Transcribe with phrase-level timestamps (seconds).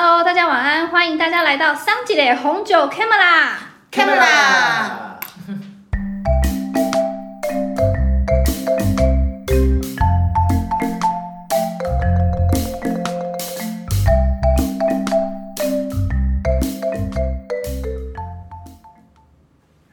[0.00, 3.54] Hello，大家晚安，欢迎大家来到桑吉的红酒 Camera。
[3.90, 5.18] Camera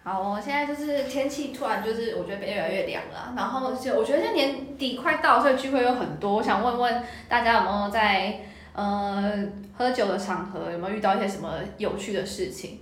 [0.03, 6.35] 好，我现在就是天气突然就是我觉得越来越凉了啊，然后就我觉得现在年底快到，所以聚会有很多。
[6.35, 8.41] 我想问问大家有没有在
[8.75, 9.33] 呃
[9.77, 12.79] 喝酒的场合有没有遇到一些什么有趣的事情？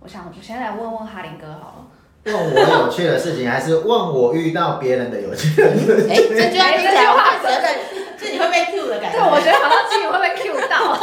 [0.00, 1.86] 我想我先来问问哈林哥好了。
[2.24, 6.28] 问我有趣的事情，还是问我遇到别人的有趣的事哎、情？
[6.36, 7.68] 这句话听起来我会觉得
[8.16, 10.96] 自己会被 Q 的感觉对，我觉得好像自己会被 Q 到，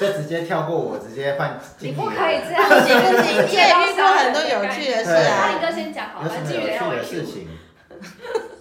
[0.00, 5.60] 就直接跳过我，直接换你不可以这样，不行不行，你也遇到很多有趣的事啊哈林。
[5.60, 7.32] 哥先讲好了，有什么有趣的事。
[7.32, 7.48] 情？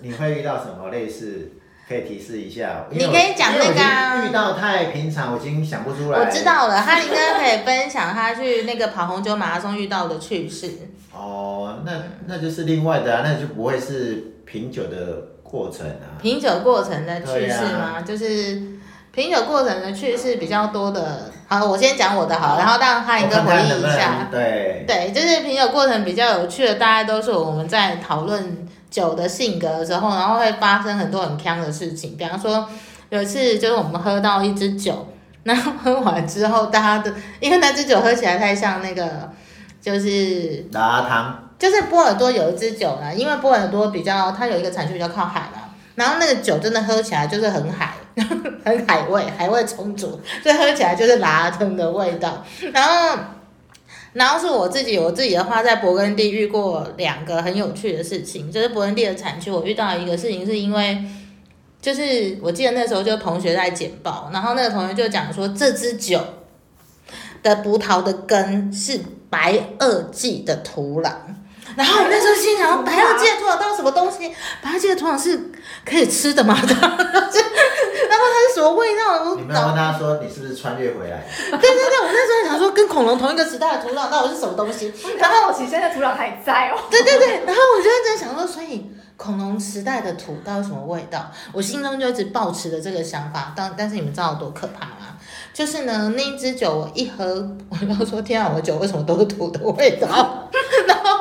[0.02, 1.54] 你会遇到什么类似？
[1.90, 2.86] 可以提示一下。
[2.92, 6.20] 你可以讲那个遇到太平常，我已经想不出来。
[6.20, 6.44] 我知。
[6.46, 10.70] 道了，哈林哥可以分享他去那个跑红酒马拉松遇到的趣事。
[11.12, 11.92] 哦，那
[12.28, 14.98] 那就是另外的啊，那就不会是品酒的
[15.42, 16.22] 过程啊。
[16.22, 18.02] 品酒过程的趣事对吗？
[18.06, 18.62] 就是
[19.12, 21.32] 品酒过程的趣事比较多的。
[21.48, 24.28] 好，我先讲我的好，然后让哈林哥回忆看能能一下。
[24.32, 24.86] 对。
[24.88, 32.16] 对，就是品酒过程比较有趣的，大概都是我们在讨论酒的性格的时候，然后会发生很多很坑的事情。
[32.18, 32.68] 比方说，
[33.10, 35.08] 有一次就是我们喝到一支酒，
[35.44, 39.30] 然后喝完之后，大家的因为那支酒喝起来太像那个，
[39.82, 41.46] 就是拉汤。
[41.60, 45.60] 就是波尔多有一支酒呢，因为波尔多比较它有一个产区比较靠海嘛，
[45.96, 47.96] 然后那个酒真的喝起来就是很海，
[48.64, 52.42] 很海味，海味充足，所以喝起来就是拉汤的味道。
[52.72, 53.18] 然后，
[54.14, 61.04] 然后是我自己我自己的话，在勃艮第遇过两个很有趣的事情，就是勃艮第的产区，我遇到一个事情是因为。
[61.82, 66.22] 就是我记得那时候就同学在简报，然后那个同学就讲说这支酒
[67.42, 71.10] 的葡萄的根是白垩纪的土壤，
[71.76, 74.34] 然后我那时候心想，白垩纪的土壤到底什么东西？
[74.62, 75.52] 白垩纪的土壤是
[75.86, 76.58] 可以吃的吗？
[78.10, 79.24] 然后它是什么味道？
[79.24, 81.24] 我你没有问他说你是不是穿越回来？
[81.52, 84.92] 对对对，我那时候想说跟恐龙同一个时代的土壤到底是什么东西？
[85.18, 86.80] 然后我其实现在土壤还在哦。
[86.90, 91.32] 对对对，然后我就在想说，所以恐龙时代的土到底什么味道？
[91.54, 94.96] 我心中就一直抱持着这个想法，但但是你们知道有多可怕吗？
[95.54, 100.08] 就是呢，那一支酒我一喝，我就说天啊，我的酒为什么都是土的味道？
[100.88, 101.19] 然后，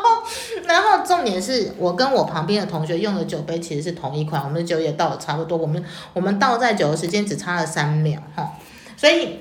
[0.69, 8.53] 然后重点是我跟我旁边的同学用的酒杯其实是同一款，我们的酒也倒的差不多，我们我们倒在酒的时间只差了三秒哈，
[8.97, 9.41] 所以。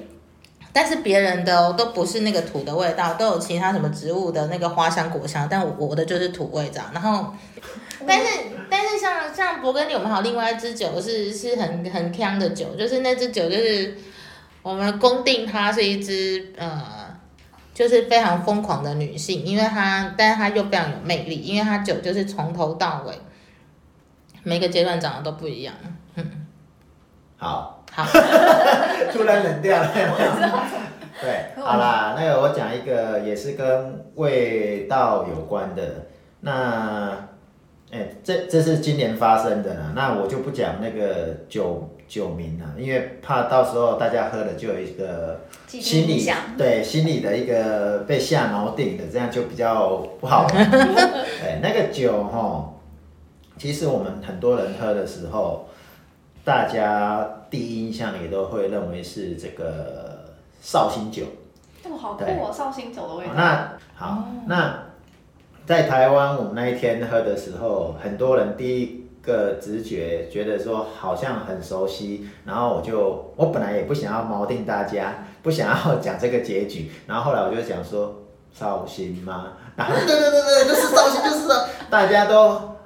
[0.73, 6.87] 但是别人的都不是那个土的味道，都有其他什么植物的那个花香果香，但我我的就是土味这样。
[6.93, 7.33] 然后，
[8.05, 8.25] 但是
[8.69, 13.97] 但是像像勃艮第，我们还有另外一支酒是是很很香的酒，就是那支酒就是
[14.61, 17.06] 我们公定它是一支呃，
[17.77, 23.13] 就是非常疯狂的女性，因为她但是她又非常有魅力，因为她酒就是从头到尾
[24.41, 25.75] 每个阶段长得都不一样。
[27.37, 28.03] 好， 好，
[29.13, 29.91] 突然冷掉了。
[31.21, 35.83] 对，好啦，那个我讲一个也是跟味道有关的。
[36.39, 37.11] 那，
[37.91, 39.93] 哎、这这是今年发生的啦。
[39.95, 46.25] 那我就不讲那个酒酒名啊，因为怕到时候大家喝了就有一个心理
[46.57, 50.71] 对心理的一个被下锚定的，这样就比较不好玩。
[50.71, 52.73] 对，那个酒哈，
[53.57, 55.67] 其实我们很多人喝的时候，
[56.45, 61.23] 大家第一印象也都会认为是这个绍兴酒。
[61.83, 63.33] 哦，好酷对哦，绍兴酒的味道。
[63.35, 64.83] 那好，那
[65.65, 78.23] 在台湾我们那一天喝的时候，很多人第一个直觉觉得说好像很熟悉，然后我就我本来也不想要锚定大家，不想要讲这个结局，然后后来我就想说
[78.53, 79.49] 绍兴吗？
[79.75, 81.47] 然后对对对对，就是绍兴，就是，
[81.89, 82.77] 大家都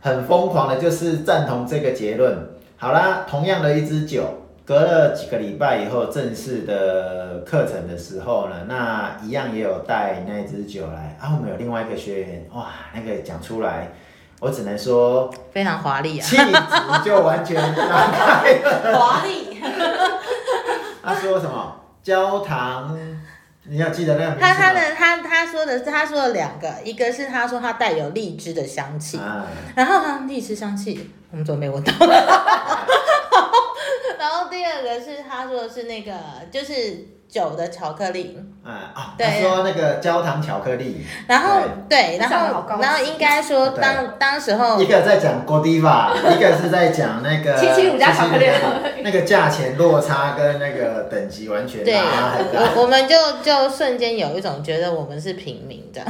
[0.00, 2.36] 很疯狂的，就是赞同这个结论。
[2.76, 4.24] 好啦，同样的一支酒，
[4.66, 11.32] 隔了几个礼拜以后，正式的课程的时候呢，那一样也有带那支酒来啊。
[11.34, 13.92] 我们有另外一个学员，哇，那个讲出来，
[14.40, 16.22] 我只能说非常华丽啊！
[16.22, 16.52] 气质
[17.04, 18.98] 就完全拉开了。
[18.98, 19.60] 华丽。
[21.02, 22.98] 他说什么焦糖？
[23.68, 24.34] 你要记得那？
[24.38, 31.92] 他他的他他说的是他说了两个，一个是他说他带有荔枝的香气，啊，然后他荔枝香气我们怎么没闻到？
[32.06, 32.26] 然
[34.18, 36.12] 然后第二个是他说的是那个
[36.50, 39.26] 就是酒的巧克力，嗯啊，对。
[39.26, 42.82] 他说那个焦糖巧克力，然后对，然后想得好高级。
[42.82, 43.80] 然后应该说对。
[43.80, 48.46] 当当时候一个在讲 Godiva，一个是在讲那个775加巧克力。
[48.46, 48.50] 775
[49.02, 52.72] 那个价钱落差跟那个等级完全对，拉很大。
[52.74, 56.02] 我我们就就瞬间有一种觉得我们是平民的，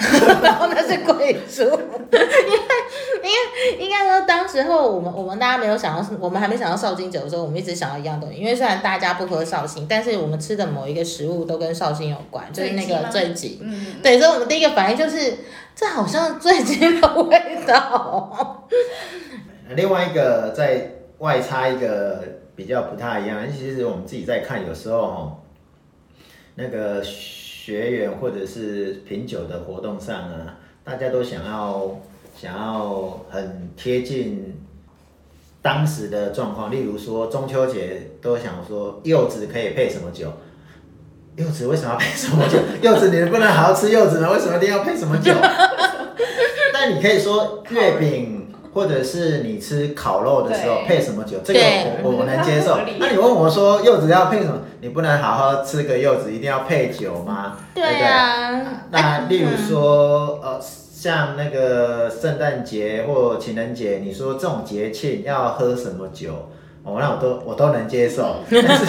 [0.43, 2.59] 然后那是贵族，因为
[3.23, 13.61] 因为应该说当时候我们我们大家没有想到，我们还没想到绍兴酒的时候，我们一直想到一样东西，因为虽然大家不喝绍兴，但是我们吃的某一个食物都跟绍兴有关，就是那个醉醉鸡。
[13.63, 15.35] 嗯，对，所以我们第一个反应就是，
[15.75, 18.69] 这好像醉鸡的味道。
[19.75, 22.23] 另外一个在外插一个
[22.55, 25.37] 比较不太一样，其实我们自己在看，有时候哦，
[26.57, 31.99] 那个学员或者是品酒的活动上啊，大家都想要
[32.37, 34.55] 想要很贴近
[35.61, 40.33] 当时的状况，例如说中秋节都想说柚子可以配什么酒。
[41.37, 42.59] 柚子为什么要配什么酒？
[42.81, 44.33] 柚子你能不能好好吃柚子呢？
[44.33, 45.33] 为什么一定要配什么酒？
[46.73, 52.79] 但你可以说月饼，或者是你吃烤肉的时候配什么酒，这个我我我能接受。
[52.99, 54.63] 那你问我说柚子要配什么？
[54.81, 57.59] 你不能好好吃个柚子，一定要配酒吗？
[57.75, 57.85] 对？
[58.03, 66.49] 啊，那例如说，呃，像那个圣诞节或情人节，你说这种节庆要喝什么酒？
[66.87, 68.87] 哦，那我都我都能接受， 但是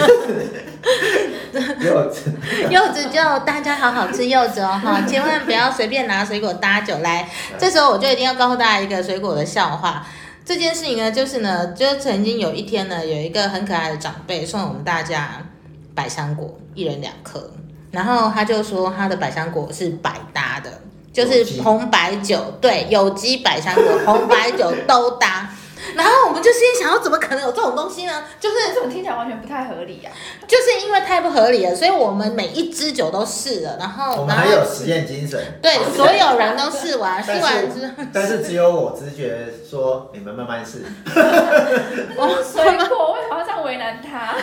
[1.84, 2.32] 柚子
[2.70, 7.28] 柚子就大家好好吃柚子哦哈，千万不要随便拿水果搭酒来。
[7.58, 10.06] 这时候我就一定要告诉大家一个水果的笑话。
[10.44, 15.44] 这件事情呢，就是呢，就曾经有一天呢，有一个很可爱的长辈送我们大家
[15.92, 17.50] 百香果，一人两颗，
[17.90, 20.70] 然后他就说他的百香果是百搭的，
[21.12, 25.50] 就是红白酒，对，有机百香果、红白酒都搭。
[25.94, 28.24] 然后我们就心里想，要怎么可能有这种东西呢？
[28.40, 30.10] 就是这种听起来完全不太合理啊呀、
[30.46, 35.40] 就是因为太不合理了，所以我们每一支酒都试了，然后我们还有实验精神。
[35.62, 40.84] 对所有人都试完，试完之后，但是只有我直觉说，你们慢慢试。
[42.16, 44.34] 我水果 为什么要这样为难他？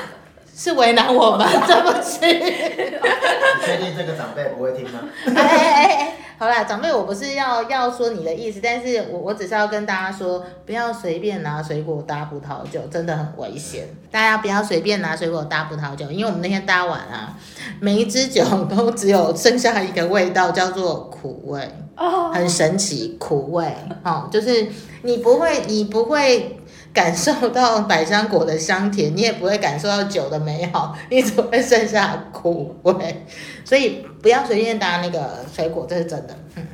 [0.56, 2.20] 是为难我们，对不起。
[2.26, 5.02] 你确定这个长辈不会听吗？
[5.28, 13.88] 哎哎哎哎，好啦，长辈，我不是要要说你的意思，但是我我只是要跟大家说，不要随便拿水果搭葡萄酒，真的很危险。
[14.12, 17.38] 大家不要随便拿水果搭葡萄酒，因为我们那天搭完啊，
[17.82, 21.70] 每一支酒都只有剩下一个味道，叫做苦味。
[21.98, 23.74] 哦，很神奇，苦味
[24.04, 24.68] 哦，就是
[25.04, 26.60] 你不会，你不会
[26.96, 33.26] 感受到百香果的香甜，你也不会感受到酒的美好， 你只会剩下苦味，
[33.66, 36.34] 所以不要随便搭那个水果，这是真的。
[36.56, 36.66] 嗯，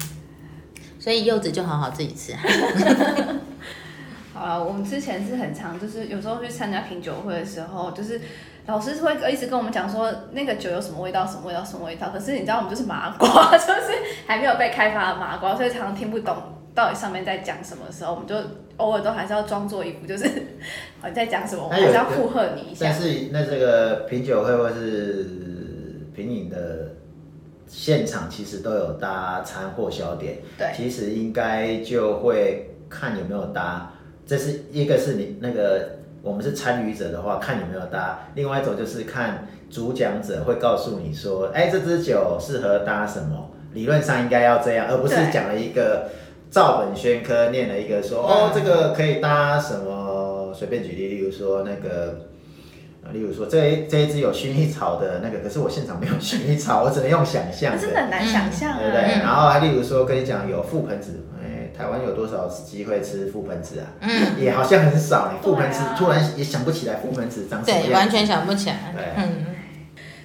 [1.00, 2.36] 所以柚子就好好自己吃。
[4.32, 8.22] 好了，我们之前是很常，就是有时候去参加品酒会的时候，就是
[8.68, 12.10] 老师会一直跟我们讲说那个酒有什么味道，什么味道，什么味道。
[12.10, 13.92] 可是你知道我们就是麻瓜，就是
[14.28, 16.36] 还没有被开发的麻瓜，所以常常听不懂
[16.74, 18.36] 到底上面在讲什么的时候，我们就
[18.78, 20.26] 偶尔都还是要装作一副就是
[21.02, 22.94] 好你在讲什么，我们还是要附和你一下但。
[22.94, 25.26] 是那这个品酒会或是
[26.16, 26.94] 品饮的
[27.68, 30.38] 现场，其实都有搭餐或小点。
[30.58, 33.94] 对其实应该就会看有没有搭。
[34.26, 46.10] 这是一个是你那个我们是参与者的话，看有没有搭；另外一种就是看主讲者会告诉你说，哎，这支酒适合搭什么，理论上应该要这样，而不是对讲了一个
[46.52, 52.28] 照本宣科，念了一个说，哦，这个可以搭什么，随便举例，例如说那个。
[53.04, 57.82] 啊，例如说这一这一支有薰衣草的那个，可是我现场没有薰衣草，我只能用想象的。
[57.82, 59.02] 真的很难想象对不对？
[59.02, 59.20] 啊！
[59.24, 63.88] 然后还例如说跟你讲有覆盆子，哎，台湾有多少机会吃覆盆子啊？
[64.02, 65.34] 嗯，也好像很少。
[65.34, 68.94] 你覆盆子啊突然也想不起来覆盆子长什么样对，完全想不起来。
[68.96, 69.46] 对嗯，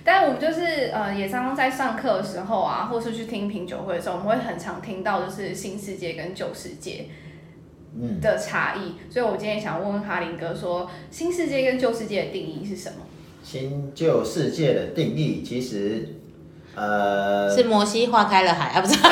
[0.06, 7.06] 但我们就是呃，也常常在上课的时候啊，或是去听品酒会的时候，我们会很常听到就是新世界跟旧世界
[8.00, 8.94] 嗯，的差异。
[9.12, 12.98] 所以我今天想问问哈林哥说，新世界跟旧世界的定义是什么？
[13.42, 16.14] 新旧世界的定义其实，
[16.76, 18.94] 呃，是摩西化开了海啊，不是？
[19.02, 19.08] 一刀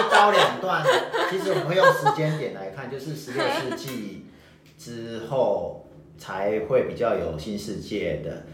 [0.00, 0.82] 一刀两断。
[1.30, 4.24] 其实我们会用时间点来看，就是十六世纪
[4.78, 8.44] 之后才会比较有新世界的。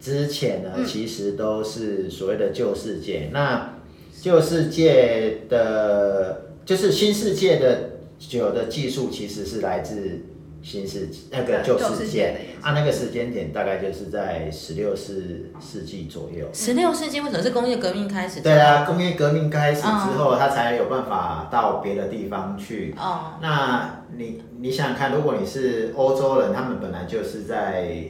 [0.00, 3.30] 之前呢，嗯其实都是所谓的旧世界。
[3.32, 3.74] 那
[4.20, 10.20] 旧世界的，就是新世界的酒的技术，其实是来自
[10.62, 16.48] 新世纪那个旧旧世界啊，那个时间点大概就是在十六世世纪左右。
[16.52, 18.40] 十六世纪为什么是工业革命开始？
[18.40, 19.86] 对啊，工业革命开始之
[20.18, 22.94] 后，他才有办法到别的地方去。
[22.98, 28.04] 哦，那你你想想看，如果你是欧洲人，他们本来就是在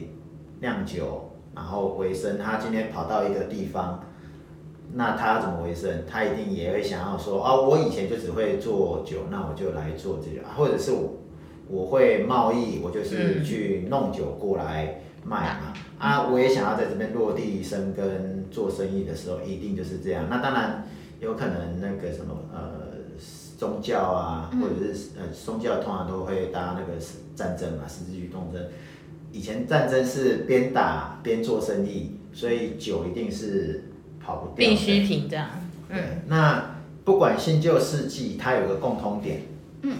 [0.61, 1.26] 酿酒，
[1.57, 4.03] 然后为生，他今天跑到一个地方，
[4.93, 6.03] 那他怎么为生？
[6.07, 11.17] 他一定也会想要说，啊，我以前就只会做酒，那我就来做这个，或者是我
[11.67, 15.73] 我会贸易，我就是嗯去弄酒过来卖嘛。
[15.97, 20.27] 啊，我也想要在这边落地生根做生意的时候，一定就是这样。
[20.29, 20.87] 那当然
[21.19, 22.93] 有可能那个什么呃
[23.57, 27.01] 宗教啊，或者是呃宗教通常都会搭那个
[27.35, 28.61] 战争嘛，十字军东征。
[29.31, 33.89] 以前战争是边打边做生意，所以酒一定是
[34.23, 34.55] 跑不掉的。
[34.57, 35.47] 必需品这样。
[35.89, 39.43] 嗯，那不管新旧世纪，它有个共通点。
[39.83, 39.93] 嗯，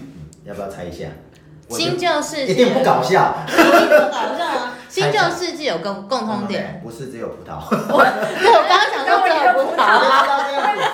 [0.44, 1.06] 要不要猜一下？
[1.68, 3.44] 新旧世纪一定不搞笑。
[3.46, 4.74] 一定不搞笑啊！
[4.88, 7.68] 新旧世纪有共共通点，不是只有葡萄。
[7.68, 7.76] 对，
[8.48, 10.87] 我刚刚想说只有葡萄啊。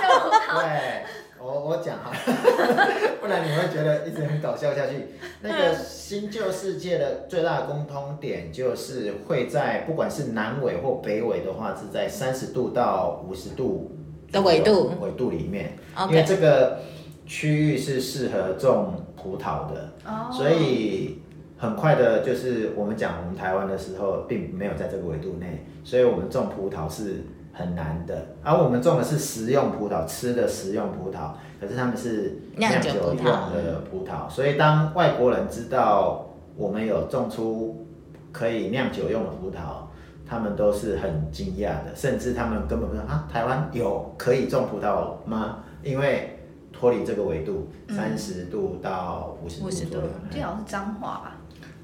[1.64, 2.12] 对，我我讲哈，
[3.20, 5.06] 不然你会觉得一直很搞笑下去。
[5.40, 13.90] 那个新旧世界的最大的共通点就是会在不管是南纬或北纬的话，是在三十度到五十度
[14.30, 14.92] 的纬度。
[15.00, 15.72] 纬度里面，
[16.08, 16.80] 因为这个
[17.26, 19.92] 区域是适合种葡萄的。
[20.04, 20.30] 哦。
[20.32, 21.20] 所以
[21.56, 28.26] 很快的，就是我们讲我们台湾的时候，并没有在这个纬度内，所以我们种葡萄是很难的。
[28.42, 31.30] 而我们种的是食用葡萄，吃的食用葡萄，
[31.60, 34.28] 可是他们是酿酒用的葡萄。
[34.28, 37.86] 所以当外国人知道我们有种出
[38.32, 39.86] 可以酿酒用的葡萄，
[40.28, 45.60] 他们都是很惊讶的，甚至他们根本不知道啊，台湾有可以种葡萄吗？
[45.82, 46.38] 因为
[46.72, 50.08] 脱离这个纬度，三十度到五十度50度左右。
[50.30, 51.36] 最好像是彰化吧？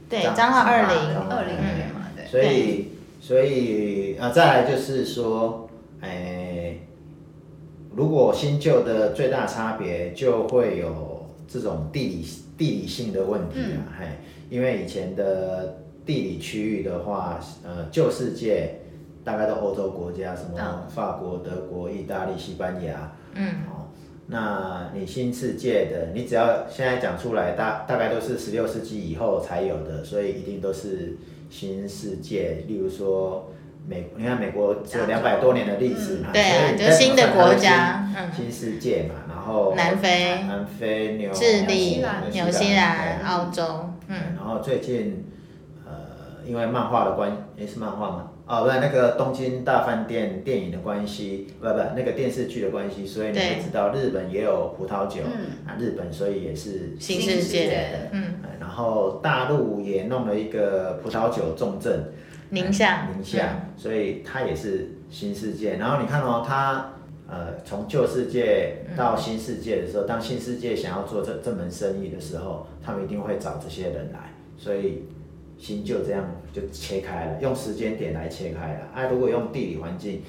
[0.09, 0.97] 对，彰化二零，
[1.29, 2.27] 二零那边嘛，对。
[2.27, 5.69] 所以，所以啊，再来就是说，
[6.01, 6.75] 哎、
[7.95, 14.07] 如果新旧的最大差别就会有这种地理地理性的问题啊，嘿，
[14.49, 18.81] 因为以前的地理区域的话，呃，旧世界
[19.23, 20.89] 大概都欧洲国家，什么嗯。
[20.89, 23.87] 法国、德国、意大利、西班牙，嗯，哦，
[24.27, 31.17] 那你新世界的，你只要现在讲出来，大大概都是十六世纪以后才有的，所以一定都是
[31.51, 32.65] 新世界。
[32.67, 33.53] 例如说
[33.87, 45.25] 美，你看美国只有两百多年的历史嘛，对啊就新的国家新新世界嘛，然后南非、南非、纽智利、纽西兰澳洲，对嗯，然后最近，
[45.85, 48.30] 呃，因为漫画的关，诶是漫画吗？
[48.51, 53.55] 哦，不是那个东京大饭店电影的关系，不不，那个电视剧的关系，所以你对。
[53.55, 55.53] 会知道日本也有葡萄酒，嗯。
[55.65, 62.13] 啊，日本所以也是新世界的，嗯，呃然后大陆也弄了一个葡萄酒重镇，
[62.49, 65.77] 宁夏，宁夏，所以它也是新世界。
[65.77, 66.95] 然后你看哦，它
[67.29, 75.05] 呃从旧世界到新世界的时候，当新世界想要做这这门生意的时候，他们一定会找这些人来，所以
[75.61, 78.81] 新旧这样就切开了，用时间点来切开了。
[78.95, 80.23] 啊，如果用地理环境，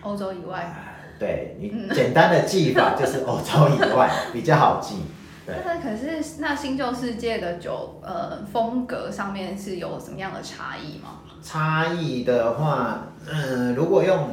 [0.00, 0.74] 欧洲以外，
[1.18, 4.96] 对你简单的记法 就是欧洲以外比较好记。
[5.44, 11.20] 对那可是那新旧世界的酒，呃，风格上面是有什么样的差异吗？
[11.42, 14.30] 差异的话，嗯，如果用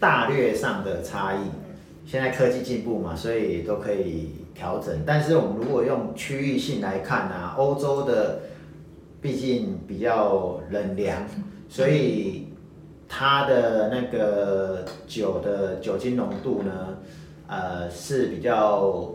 [0.00, 1.50] 大略上的差异，
[2.06, 5.02] 现在科技进步嘛，所以都可以调整。
[5.06, 8.40] 但是我们如果用区域性来看啊，欧洲的
[9.22, 11.24] 毕竟比较冷凉，
[11.68, 12.48] 所以
[13.08, 16.98] 它的那个酒的酒精浓度呢，
[17.46, 19.14] 呃，是比较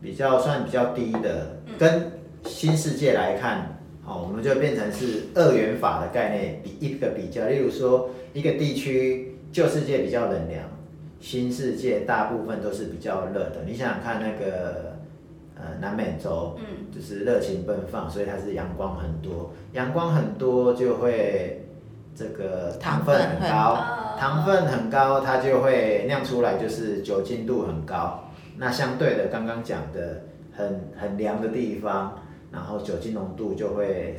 [0.00, 2.12] 比较算比较低的，跟
[2.44, 3.66] 新世界来看。
[4.06, 10.64] 哦，我们就变成是二元法的概念，比一个比较，例如说一个地区旧世界比较冷凉，
[11.20, 13.62] 新世界大部分都是比较热的。
[13.64, 14.89] 你想想看，那个
[15.62, 21.64] 呃南美洲，嗯，就是热情奔放，所以它是阳光很多，阳光很多就会
[22.14, 28.24] 这个糖分很高，哦糖分很高，它就会酿出来就是酒精度很高。
[28.58, 32.18] 那相对的，刚刚讲的很很凉的地方，
[32.52, 34.14] 然后酒精浓度就会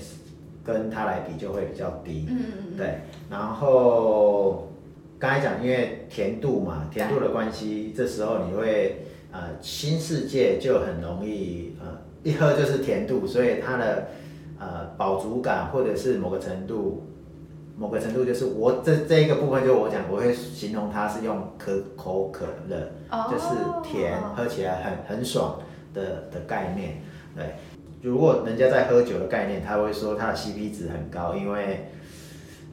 [0.64, 2.26] 跟它来比就会比较低。
[2.30, 4.68] 嗯嗯嗯，对，然后
[5.20, 14.08] 刚才讲，因为甜度嘛，甜度的关系，这时候你会呃新世界就很容易呃一喝就是甜度，所以它的
[14.60, 17.08] 呃饱足感或者是某个程度。
[17.78, 23.48] 某个程度就是我这这一个部分，就我讲，我会形容它是用可口可乐，哦就是
[23.82, 25.58] 甜，喝起来很很爽
[25.92, 27.02] 的的概念。
[27.36, 27.56] 对，
[28.04, 31.90] 如果人家在喝酒的概念，他会说它的 CP 值很高，因为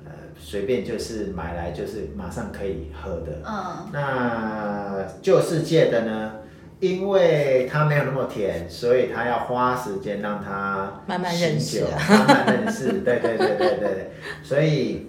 [0.04, 3.40] 呃随便就是买来就是马上可以喝的。
[3.46, 6.32] 嗯，那旧世界的呢？
[6.80, 12.92] 因为它没有那么甜，所以它要花时间让它慢慢认识醒酒慢慢认识。
[13.00, 14.10] 对对对对对，
[14.42, 15.08] 所以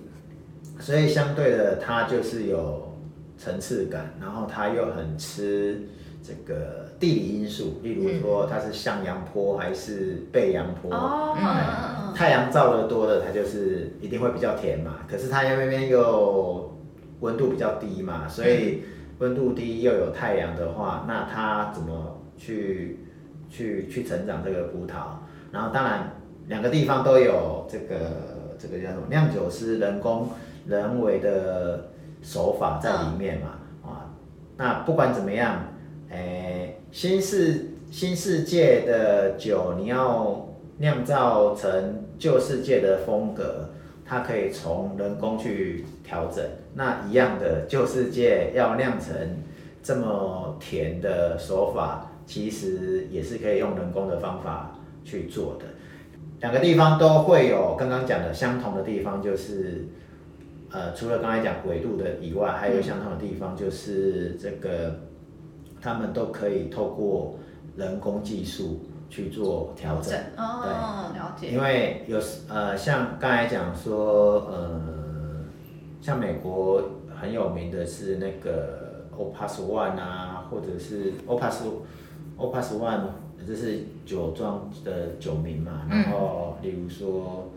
[0.79, 2.97] 所以相对的，它就是有
[3.37, 5.87] 层次感，然后它又很吃
[6.23, 10.89] 这个地理因素，例如说它是向阳坡还是背阳坡。
[12.15, 14.97] 太阳照的多的，它就是一定会比较甜嘛。
[15.07, 16.75] 可是它那边又
[17.21, 18.83] 温度比较低嘛，所以
[19.19, 22.99] 温度低又有太阳的话，那它怎么去
[23.49, 25.17] 去去成长这个葡萄？
[25.51, 26.11] 然后当然
[26.47, 27.95] 两个地方都有这个
[28.57, 30.29] 这个叫什么酿酒师人工
[30.67, 31.89] 人为的
[32.21, 33.47] 手法在里面嘛，
[33.83, 34.09] 啊，
[34.57, 35.63] 那不管怎么样，
[36.09, 40.47] 诶、新世新世界的酒你要
[40.77, 43.69] 酿造成旧世界的风格，
[44.05, 46.43] 它可以从人工去调整。
[46.73, 49.13] 那一样的旧世界要酿成
[49.83, 55.65] 这么甜的手法，其实也是可以用人工的方法去做的。
[56.41, 59.85] 两个地方都会有刚刚讲的相同的地方，就是
[60.71, 64.99] 呃，除了刚才讲纬度的以外，还有相同的地方就是这个，
[65.79, 67.35] 他们都可以透过
[67.75, 70.17] 人工技术去做调整。
[70.37, 71.49] 哦，了解。
[71.49, 74.81] 因为有呃，像刚才讲说，呃，
[76.01, 76.81] 像美国
[77.19, 81.55] 很有名的是那个 Opus One 啊，或者是 Opus
[82.37, 83.01] Opus One，
[83.45, 85.85] 这是酒庄的酒名嘛。
[85.89, 87.51] 然后例如说，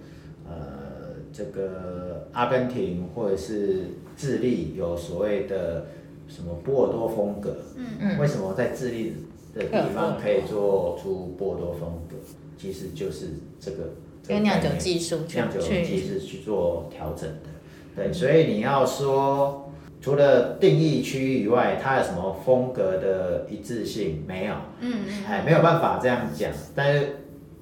[0.49, 3.85] 呃，这个阿根廷或者是
[4.17, 5.87] 智利有所谓的
[6.27, 7.57] 什么波尔多风格。
[7.77, 9.15] 嗯嗯为什么在智利
[9.55, 12.17] 的地方可以做出波尔多风格？
[12.59, 13.27] 其实就是
[13.61, 13.77] 这个
[14.23, 17.52] 这个用酿酒技术去酿酒去技术去做调整的。
[17.95, 19.71] 对，所以你要说
[20.01, 24.55] 除了定义区域以外，它有什么风格的一致性没有？
[24.81, 27.17] 嗯嗯哎，没有办法这样讲，但是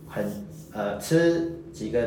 [0.06, 0.24] 很
[0.72, 2.00] 呃吃几个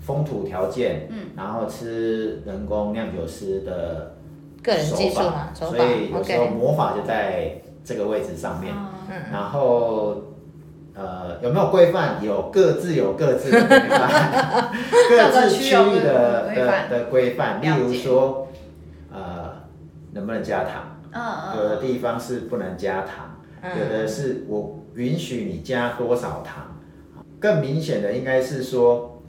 [0.00, 4.14] 风土条件，嗯，然后吃人工酿酒师的
[4.62, 8.74] 个人技术手嘛，手所以有时候魔法就在这个位置上面。
[8.74, 8.90] 嗯
[9.30, 10.16] 然后
[10.94, 12.22] 呃有没有规范？
[12.22, 14.70] 有各自有各自的规范，
[15.08, 17.60] 各自区域的的的规范。
[17.60, 18.48] 例如说，
[19.12, 19.62] 呃，
[20.12, 20.90] 能不能加糖？
[21.12, 26.76] 嗯有的嗯地方是不能加糖，嗯有的是我允许你加多少糖。
[27.38, 29.20] 更明显的应该是说，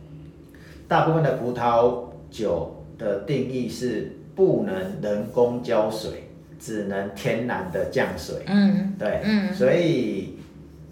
[0.88, 8.38] 大部分的葡萄酒的定义是不能人工浇水，只能天然的降水。
[8.48, 10.35] 嗯对，嗯所以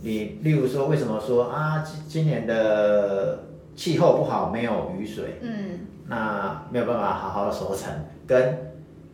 [0.03, 3.39] 你例如说，为什么说啊，今今年的
[3.75, 5.79] 气候不好，没有雨水，嗯。
[6.05, 7.89] 那没有办法好好的收成，
[8.27, 8.73] 跟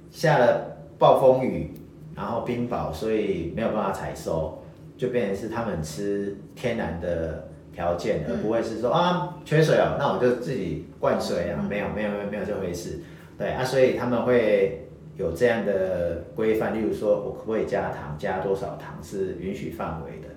[0.09, 1.71] 下了暴风雨，
[2.15, 4.59] 然后冰雹，所以没有办法采收，
[4.97, 12.99] 就变成是他们吃天然的条件，而不会是说啊缺水哦，那我就自己灌水啊，没有没有没有没有这回事，
[13.37, 20.28] 对啊，所以他们会有这样的规范，例如说我可不可以加糖，加多少糖是允许范围的，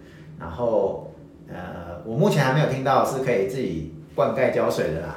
[0.43, 1.09] 然后
[1.49, 5.17] 呃，我目前还没有听到是可以自己灌溉浇水的啦。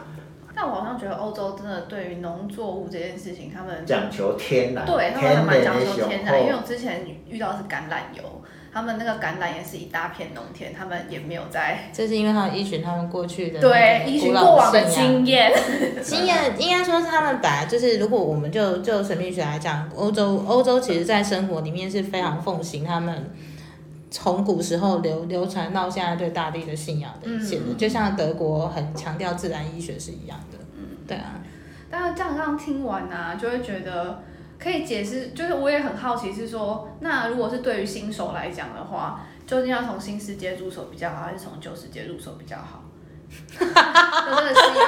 [0.56, 8.24] 但我好像觉得欧洲真的对于农作物这件事情，他们讲求天然，对他们还蛮讲究天然，因为我之前遇到的是橄榄油，
[8.72, 15.52] 他们那个橄榄也是一大片农田，他们也没有在这是因为他们依循他们过去的对依循过往的经验，
[16.02, 23.30] 经验 应该说是，他们本来就是，如果我们就就神秘学来讲，欧洲欧洲其实在生活里面是非常奉行他们
[24.18, 30.58] 从古时候流流传到现在对大地的信仰的一切的，嗯就像德国很强调自然医学是一样的。
[30.78, 31.42] 嗯，对啊，
[31.92, 34.24] 但是这样这样听完啊，就会觉得
[34.58, 42.85] 可以解释，就是我也很好奇是说，那如果是对于新手来讲的话，究竟要从新世界入手比较好，还是从旧世界入手比较好？
[43.58, 44.86] 这真的是一个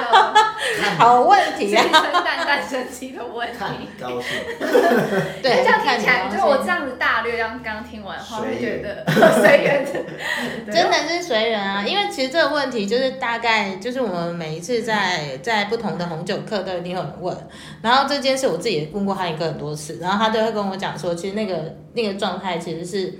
[0.97, 1.81] 好问题啊！
[1.83, 1.91] 生
[2.23, 3.77] 蛋蛋生鸡的问看题。
[3.81, 4.29] 你高兴，
[5.41, 9.05] 对，这样看你听起来，就我这样子大略这样刚刚听完的话，会觉得
[9.41, 9.85] 随缘。
[9.85, 9.91] 的，
[10.65, 17.35] 对真的是随缘啊，因为其实这个问题就是大概就是我们每一次在在不同的红酒课都一定有人问，
[17.81, 23.13] 然后这件事我自己也问过哈林哥很多次，然后他都会跟我讲说，其实那个那个状态其实是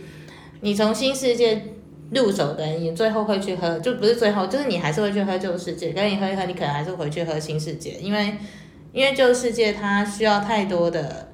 [0.62, 1.64] 你从新世界
[2.12, 8.38] 入手的人，你最后会去喝，就不是最后，就是你还是会去喝旧世界，跟你喝一喝，你可能还是回去喝新世界，因为
[8.94, 11.30] 因为旧世界它需要太多的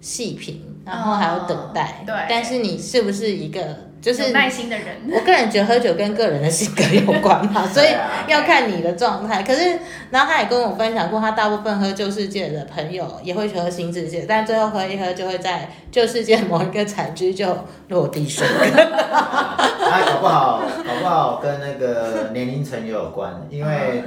[0.00, 2.04] 细品，然后还有等待。
[2.06, 4.86] 对但是你是不是一个就是耐心的人。
[5.10, 7.88] 我个人觉得喝酒跟个人的性格有关嘛， 所以
[8.28, 9.42] 要看你的状态。
[9.42, 9.78] 可是，
[10.10, 17.46] 然后他也跟我分享过，他大部分喝旧世界的朋友也会去喝新世界，但最后喝一喝就会在旧世界某一个产区就
[17.88, 18.86] 落地生根。
[18.86, 19.56] 啊，
[20.06, 24.02] 搞不好，搞不好跟那个年龄层也有关，因为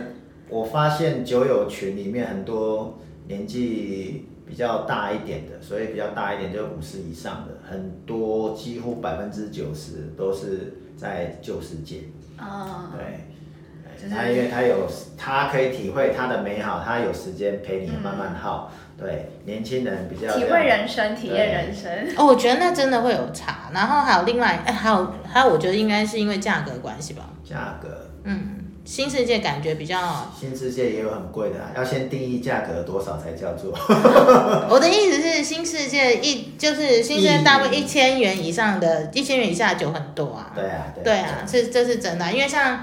[0.49, 2.97] 我发现酒友群里面很多
[3.27, 12.05] 年纪比较大一点的，所以比较大一点就五十以上的，很多几乎百分之九十都是在旧世界。
[12.39, 13.27] 哦，对，
[14.01, 18.71] 就是他因为他有他可以体会他的美好，他有时间陪你慢慢耗。
[18.97, 21.89] 对，年轻人比较体会人生，体验人生。
[22.17, 23.69] 哦，我觉得那真的会有差。
[23.71, 27.29] 然后还有另外，哎，还有还有，我觉得应该是因为价格关系吧。
[27.45, 28.09] 价格。
[28.25, 28.58] 嗯，
[28.89, 33.71] 新世界感觉比较，新世界也有很贵的啊、要先定义价格多少才叫做。
[34.67, 40.51] 我的意思是新世界一就是新世界大部分一一千元以上的，一千元以下的酒很多啊。
[40.55, 42.79] 对啊，对对啊，是这是真的啊，因为像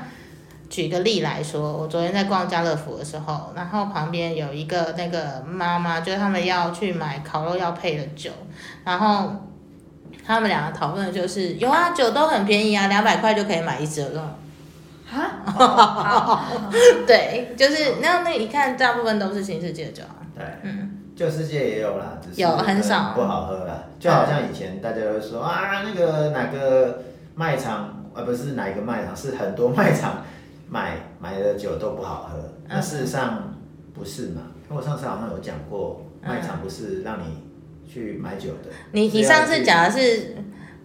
[0.71, 8.31] 举个例来说，我昨天在逛家乐福的时候，然后旁边有一个那个妈妈，就是他们要去买烤肉要配的酒，
[8.85, 9.33] 然后
[10.25, 14.38] 他们两个讨论的就是有啊，酒都很便宜啊，两百块就可以买一支了。
[15.12, 16.45] 啊，好，
[17.07, 20.27] 对，就是那那一看，大部分都是新世界的酒啊。
[20.35, 23.85] 对，嗯，旧世界也有啦，只是有很少不好喝啦。
[23.99, 27.03] 就好像以前大家都说啊，那个哪个
[27.35, 30.25] 卖场，啊，不是哪一个卖场，是很多卖场
[30.69, 32.53] 买买的酒都不好喝。
[32.69, 33.55] 那事实上
[33.95, 34.42] 不是嘛？
[34.69, 37.38] 因为我上次好像有讲过，卖场不是让你
[37.88, 38.71] 去买酒的。
[38.92, 40.35] 你你上次讲的是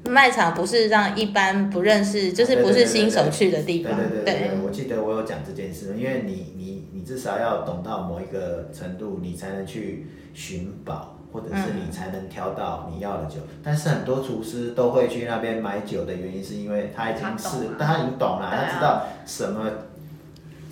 [0.09, 13.37] 卖场不是让一般不认识，就是不是新手去的地方，对对对对，我记得我有讲这件事，因为你你你至少要懂到某一个程度，你才能去寻宝，或者是你才能挑到你要的酒。
[13.63, 19.69] 但是很多厨师都会去那边买酒的原因，是因为他已经是了他已经懂了，啊他知道什么。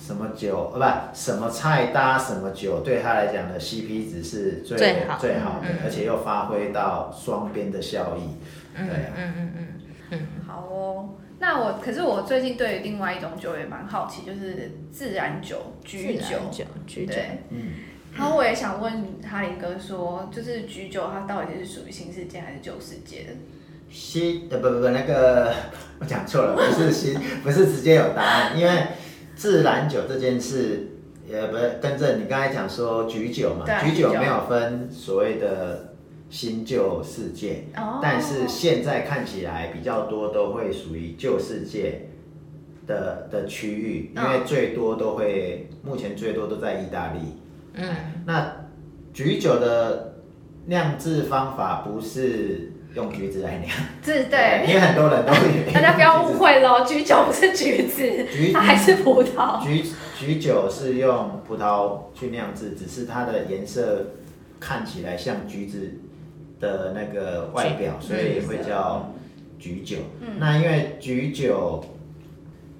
[0.02, 8.22] 什么酒，呃，不，什么菜搭什么酒，对他来讲的 CP 值是最最好最好的，嗯而且又发挥到双边的效益。
[8.80, 9.66] 嗯对啊嗯嗯
[10.10, 11.08] 嗯，好哦。
[11.38, 16.36] 那我可是我最近对于另外一种酒也蛮好奇，就是自然酒、居酒。
[16.50, 16.64] 酒。
[17.06, 17.72] 对，嗯，
[18.14, 23.30] 然后我也想问哈林哥说，就是橘酒它到底是属于新世界还是旧世界的？
[23.88, 25.52] 新呃不不不那个
[25.98, 28.86] 我讲错了，不是新，不是直接有答案，因为
[29.34, 30.90] 自然酒这件事，
[31.26, 35.89] 也不是跟着你刚才讲说橘酒嘛对啊，橘酒橘酒没有分所谓的
[36.30, 37.98] 新旧世界，哦。
[38.00, 42.08] 但是现在看起来比较多都会属于旧世界
[42.86, 47.18] 的的区域，因为最多都会目前最多都在意大利。
[47.74, 47.88] 嗯，
[48.24, 48.68] 那
[49.12, 50.14] 橘酒的
[50.66, 53.70] 酿制方法不是用橘子来酿。
[54.02, 59.60] 这对， 因为很多人都以 大家不要误会喽，橘酒不是橘子，橘它还是葡萄。
[59.62, 59.84] 橘
[60.16, 64.06] 橘酒是用葡萄去酿制，只是它的颜色
[64.58, 65.92] 看起来像橘子
[66.60, 69.10] 的那个外表，所以会叫
[69.58, 69.96] 菊酒。
[70.38, 71.82] 那因为菊酒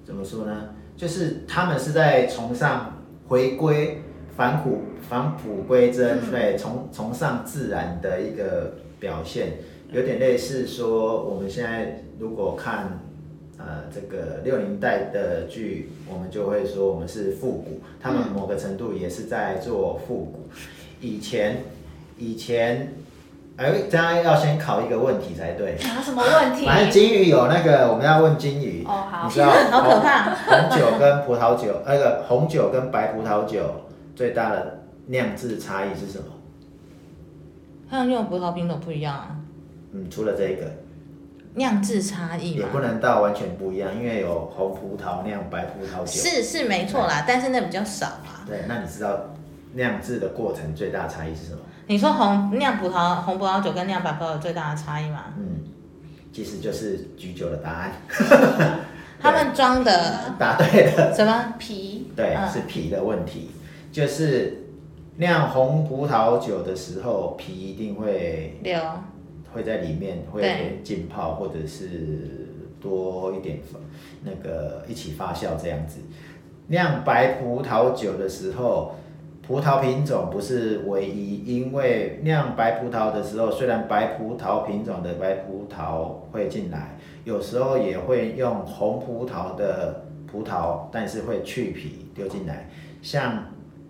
[0.05, 0.71] 怎么说呢？
[0.97, 4.03] 就是他们是在崇尚回归
[4.37, 9.55] 返璞返璞归真，对，崇崇尚自然的一个表现，
[9.91, 13.01] 有点类似说我们现在如果看。
[13.63, 20.49] 呃，这个六零代的剧，我们就会说我们是复古，他们某个程度也是在做复古。
[20.99, 21.59] 以前，
[22.17, 22.95] 以前，
[23.61, 25.75] 哎，这样要先考一个问题才对。
[25.85, 26.65] 啊，什么问题？
[26.65, 28.83] 反正金鱼有那个，我们要问金鱼。
[28.87, 33.85] 哦好你知道 好可怕红酒跟葡萄酒，那个红酒跟白葡萄酒
[34.17, 36.25] 最大的酿制差异是什么？
[37.91, 39.37] 它的用葡萄品种不一样啊，
[39.93, 40.65] 嗯，除了这个，
[41.55, 42.53] 酿制差异。
[42.53, 46.07] 也不能到完全不一样，因为有红葡萄酿白葡萄酒。
[46.07, 48.41] 是是没错啦，但是那比较少啊。
[48.47, 49.19] 对，那你知道
[49.75, 51.59] 酿制的过程最大差异是什么？
[51.91, 55.25] 你说红酿葡萄红葡萄酒跟酿白葡萄酒最大的差异吗？
[55.37, 55.59] 嗯，
[56.33, 57.93] 其实就是橘酒的答案。
[59.19, 61.55] 他们装的答对了，什么？
[61.59, 63.51] 皮对，嗯是皮的问题，
[63.91, 64.69] 就是
[65.17, 68.81] 酿红葡萄酒的时候，皮一定会流
[69.53, 72.47] 会在里面会对浸泡，或者是
[72.81, 73.59] 多一点
[74.23, 75.99] 那个一起发酵这样子。
[76.69, 78.95] 酿白葡萄酒的时候，
[79.51, 92.71] 葡萄品种不是唯一，因为酿白葡萄的时候，虽然白葡萄品种的白葡萄会进来，有时候也会用红葡萄的葡萄，但是会去皮丢进来。
[93.03, 93.45] 像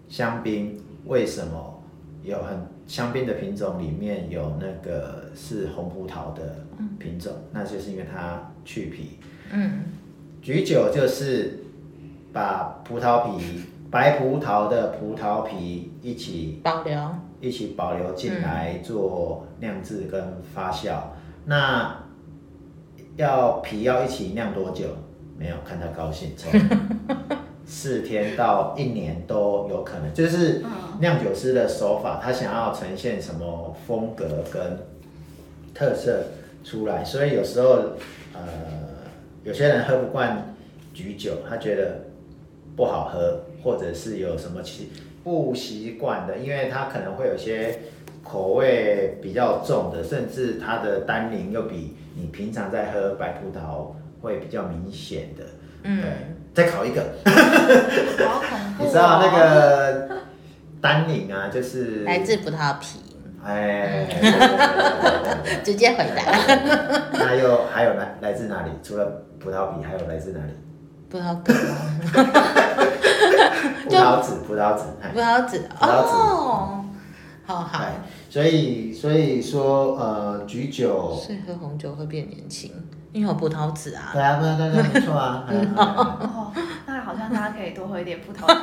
[0.08, 1.82] 香槟为什么
[2.22, 6.64] 有很香槟的品种里面有那个是红葡萄的
[6.98, 9.18] 品种，那就是因为它去皮。
[9.52, 9.80] 嗯，
[10.40, 11.58] 菊酒就是
[12.32, 16.98] 把葡萄皮白葡萄的葡萄皮一起保留。
[17.40, 20.22] 一起保留进来做酿制跟
[20.54, 20.98] 发酵。
[21.46, 21.96] 那
[23.16, 24.84] 要皮要一起酿多久？
[25.38, 26.52] 没有看他高兴，从
[27.64, 30.12] 四天到一年都有可能。
[30.12, 30.62] 就是
[30.98, 34.78] 酿酒师的手法，他想要呈现什么风格跟
[35.72, 36.24] 特色
[36.62, 37.68] 出来，所以有时候
[38.34, 38.40] 呃，
[39.44, 40.54] 有些人喝不惯
[40.92, 42.02] 橘酒，他觉得
[42.76, 44.90] 不好喝，或者是有什么其
[45.22, 47.78] 不习惯的，因为它可能会有些
[48.24, 53.92] 口味比较重的，甚至它的单宁又比你平常在喝白葡萄
[54.22, 55.44] 会比较明显的。
[55.82, 56.02] 嗯，
[56.52, 57.02] 再考一个，
[58.26, 58.86] 好恐怖、哦！
[58.86, 60.18] 你知道那个
[60.80, 62.98] 单宁啊，就是来自葡萄皮。
[63.42, 64.06] 哎，
[65.64, 66.22] 直接回答。
[67.12, 68.70] 那又还有来来自哪里？
[68.82, 70.52] 除了葡萄皮，还有来自哪里？
[71.08, 71.72] 葡萄梗吗？
[73.88, 75.58] 葡萄籽，葡萄籽，哎葡萄籽。
[75.78, 76.84] 葡萄籽哦，
[77.46, 77.78] 好好。
[77.78, 82.70] 哎，所以所以说呃，橘酒，所以喝红酒会变年轻，
[83.12, 84.10] 因为有葡萄籽啊。
[84.12, 85.46] 对啊，对啊，对啊，没错啊。
[86.22, 86.52] 哦，
[86.86, 88.54] 那好像大家可以多喝一点葡萄酒。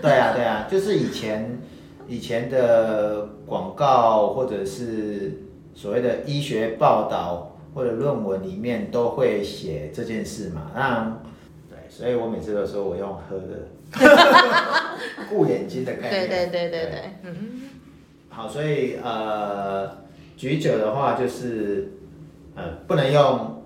[0.00, 1.60] 对啊，对啊，就是以前
[2.08, 5.42] 以前的广告或者是
[5.74, 10.70] 所谓的医学报道或者论文里面都会写这件事嘛。
[10.74, 11.20] 那对，
[11.94, 13.68] 所以我每次都说我用喝的，
[15.28, 16.26] 顾眼睛的概念。
[16.26, 17.60] 对对对对对，嗯，
[18.30, 19.98] 好，所以呃，
[20.34, 21.92] 举酒的话就是
[22.54, 23.62] 呃，不能用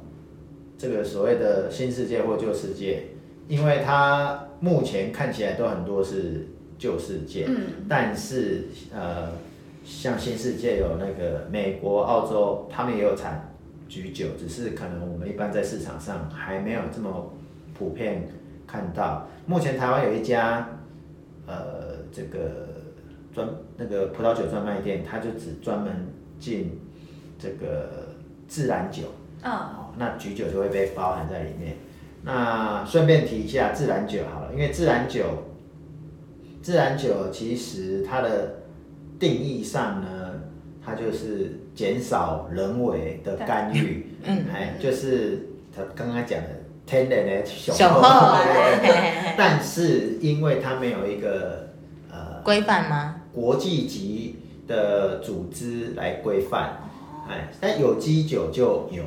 [0.76, 3.04] 这个所谓的新世界或旧世界，
[3.46, 9.30] 因为它目前看起来都很多是旧世界，嗯，但是呃，
[9.84, 13.54] 像新世界有那个美国、澳洲，他们也有产
[13.88, 17.32] 橘酒，只是可能我们一般在市场上还没有这么
[17.76, 18.26] 普遍
[18.66, 19.26] 看到。
[19.46, 20.68] 目前台湾有一家
[21.46, 22.68] 呃这个
[23.32, 25.92] 专那个葡萄酒专卖店，它就只专门
[26.38, 26.80] 进
[27.38, 28.08] 这个
[28.48, 29.02] 自然酒，
[29.42, 31.76] 嗯，哦，那橘酒就会被包含在里面。
[32.22, 35.24] 那顺便提一下自然酒好了，因为自然酒，
[36.60, 38.56] 自然酒其实它的
[39.18, 40.32] 定义上呢，
[40.84, 46.48] 它就是减少人为的干预，嗯，哎，就是他刚刚讲的
[46.86, 49.34] 天然的雄雄厚厚，对对对嘿嘿嘿。
[49.36, 51.70] 但是因为它没有一个
[52.10, 53.16] 呃规范吗？
[53.34, 56.78] 国际级的组织来规范，
[57.28, 59.02] 哎，但有机酒就有，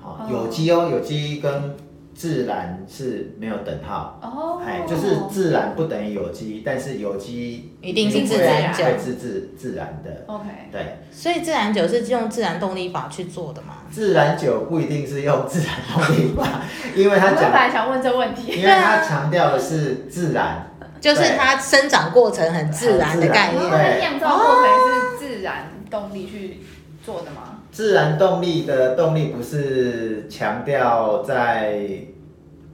[0.00, 0.28] 好、哦。
[0.30, 1.76] 有机哦，有机跟
[2.16, 8.84] 自然是没有等号，哦，哎，就是自然不等于有机，但是有机一定是自然酒。
[8.84, 13.74] 会是自自然的，OK，对，所以自然酒是用自然动力法去做的嘛？
[13.90, 16.62] 自然酒不一定是用自然动力法，
[16.96, 18.52] 因为它我本，来想问这问题。
[18.52, 23.98] 因为他强调的是自然，就是它生长过程很自然的概念。
[24.00, 26.62] 酿造过程是自然动力去
[27.04, 27.55] 做的吗？
[27.70, 31.80] 自然动力的动力不是强调在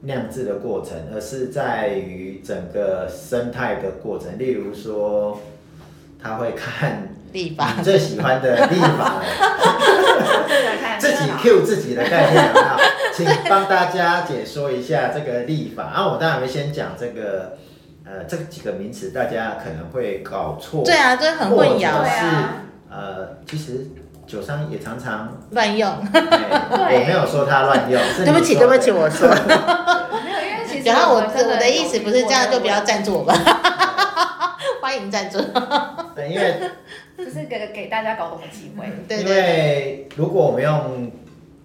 [0.02, 4.38] 酿制的过程，而是在于整个生态的过程。
[4.38, 5.40] 例如说，
[6.22, 9.22] 他会看立法你最喜欢的立法，
[10.98, 12.66] 自己 Q 自己的概念有没有？
[13.14, 15.85] 请帮大家解说一下这个立法。
[15.85, 17.59] 啊，我当然会先讲这个，
[18.05, 22.55] 呃，这几个名词大家可能会搞错，对啊，这很混或者淆对，是啊
[22.90, 23.87] 呃，其实
[24.33, 25.31] 酒商也常常。
[25.51, 25.90] 乱用。
[25.90, 29.29] 哎我没有说他乱用， 是对不起，对不起，我说。
[29.29, 29.35] 没
[30.33, 33.37] 有，因为其实 然后我我的意思不是这样，就不要，赞助我们，
[34.81, 35.38] 欢迎赞助。
[36.14, 36.55] 对，因为
[37.18, 38.87] 就是给给大家搞懂的机会。
[38.87, 41.12] 因对对对，为如果我们用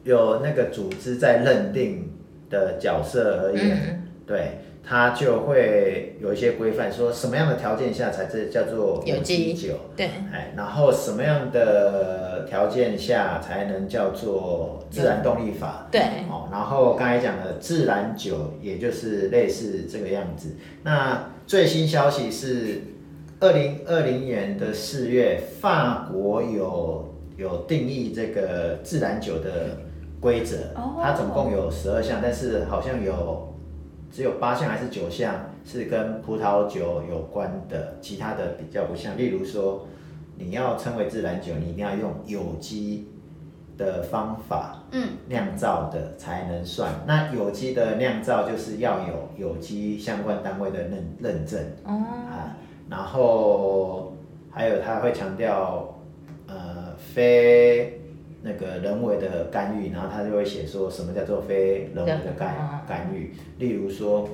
[0.04, 2.12] 有那个组织在认定
[2.50, 15.88] 的角色而言，嗯，对，它就会有一些规范，说什么样的条件下才是叫做有机酒，对，哎，然后什么样的条件下才能叫做自然动力法？
[15.92, 20.56] 对，哦，然后刚才讲的自然酒，也就是类似这个样子。
[20.84, 22.82] 那最新消息是，
[23.42, 29.80] 二零二零年的四月，法国有有定义这个自然酒的
[30.22, 33.54] 规则，哦它总共有十二项，但是好像有
[34.12, 39.18] 只有八项还是九项是跟葡萄酒有关的，其他的比较不像。
[39.18, 39.86] 例如说，
[40.38, 43.10] 你要称为自然酒，你一定要用有机
[43.78, 46.92] 的方法，嗯，酿造的才能算。
[47.06, 51.92] 那有机的酿造就是要有有机相关单位的认认证哦，
[52.32, 52.56] 啊，
[52.90, 54.14] 然后
[54.50, 55.94] 还有他会强调
[56.48, 57.97] 呃非
[58.48, 62.56] 那个人为的干预，然后他就会写说什么叫做非人为的干
[62.88, 64.30] 干预，例如说，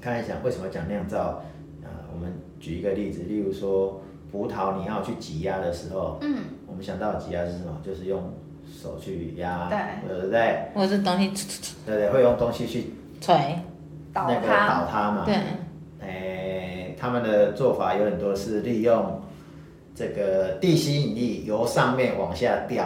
[0.00, 1.42] 看一下为什么讲酿造，
[1.82, 7.80] 呃，我们举一个例子，例如说葡萄你要去挤压的时候，嗯，我们想到挤压是什么？
[7.84, 8.22] 就是用
[8.80, 10.68] 手去压，对对不对？
[10.72, 11.32] 或者是东西
[11.84, 13.34] 对对，会用东西去锤，
[14.14, 15.24] 那个它，倒它嘛。
[15.24, 15.34] 对，
[16.00, 19.20] 诶，他们的做法有很多是利用
[19.94, 22.84] 这个地心引力由上面往下掉，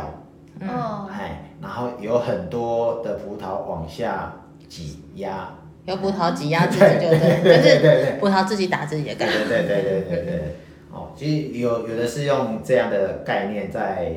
[0.61, 4.33] 嗯，哎，然后有很多的葡萄往下
[4.69, 5.49] 挤压，
[5.87, 9.39] 有葡萄挤压自己就对，就是对对葡萄自己打自己的对感觉。
[9.49, 10.57] 对对对对对。
[10.93, 14.13] 哦，其实有有的是用这样的概念在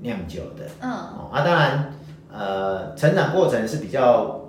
[0.00, 1.92] 酿酒的，嗯，哦啊，当然，
[2.32, 4.40] 呃，成长过程是比较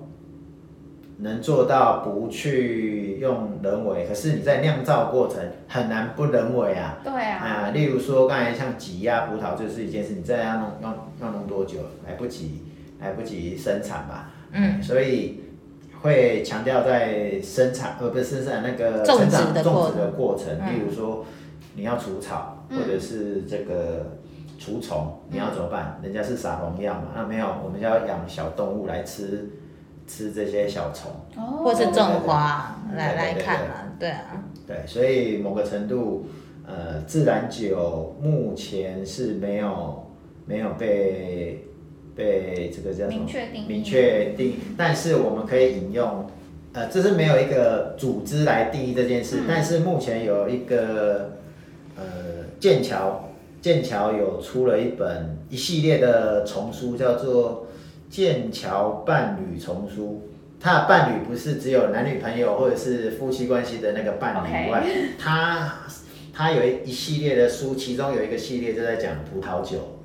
[1.17, 6.99] 能做到不去用人为，可是你在酿造过程很难不人为啊。
[7.03, 10.71] 对啊，啊，例如说刚才像挤压葡萄就是一件事，你这样
[11.19, 11.79] 弄要要弄多久？
[12.05, 12.63] 来不及，
[12.99, 14.31] 来不及生产吧？
[14.51, 15.41] 嗯，所以
[16.01, 21.25] 会强调在生产，呃，不是生产那个种植成长的过种植的过程，嗯例如说
[21.75, 24.17] 你要除草，嗯或者是这个
[24.57, 25.99] 除虫，你要怎么办？
[26.01, 29.49] 人家是撒农药嘛，那没有，我们要养小动物来吃
[30.07, 31.11] 吃这些小虫。
[31.35, 36.27] 哦或是种花来来看嘛，对啊，对，所以某个程度，
[36.65, 40.06] 呃，自然酒目前是没有
[40.47, 41.65] 没有被
[42.15, 43.19] 被这个叫什么？
[43.19, 46.25] 明确定明确定，但是我们可以引用，
[46.73, 49.45] 呃，这是没有一个组织来定义这件事，嗯。
[49.47, 51.33] 但是目前有一个
[51.95, 52.03] 呃
[52.59, 53.29] 剑桥
[53.61, 57.67] 剑桥有出了一本一系列的丛书，叫做
[58.13, 60.23] 《剑桥伴侣丛书》。
[60.59, 64.83] 他的伴侣不是只有男女朋友或者是夫妻关系的那个伴侣以外，
[65.19, 65.83] 他
[66.33, 69.96] 他有一一系列的书，其中有一个系列就在讲葡萄酒，哎，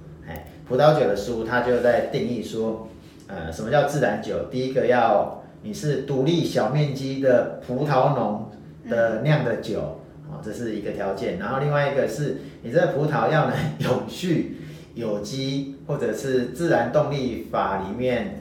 [0.68, 2.88] 葡萄酒的书，它就在定义说，
[3.26, 4.44] 呃，什么叫自然酒？
[4.50, 8.50] 第一个要你是独立小面积的葡萄农
[8.88, 11.38] 的酿的酒，啊、这是一个条件。
[11.38, 14.58] 然后另外一个是你这葡萄要能永续、
[14.94, 18.38] 有机或者是自然动力法里面。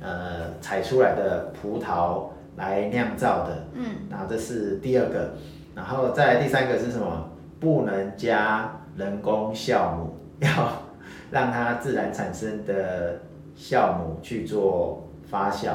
[0.00, 5.34] 呃采出来的葡萄来酿造的，嗯，然后这是第二个，
[5.74, 7.28] 然后再来第三个是什么？
[7.58, 10.48] 不能加人工酵母， 要
[11.30, 13.20] 让它自然产生的
[13.56, 15.70] 酵母去做发酵。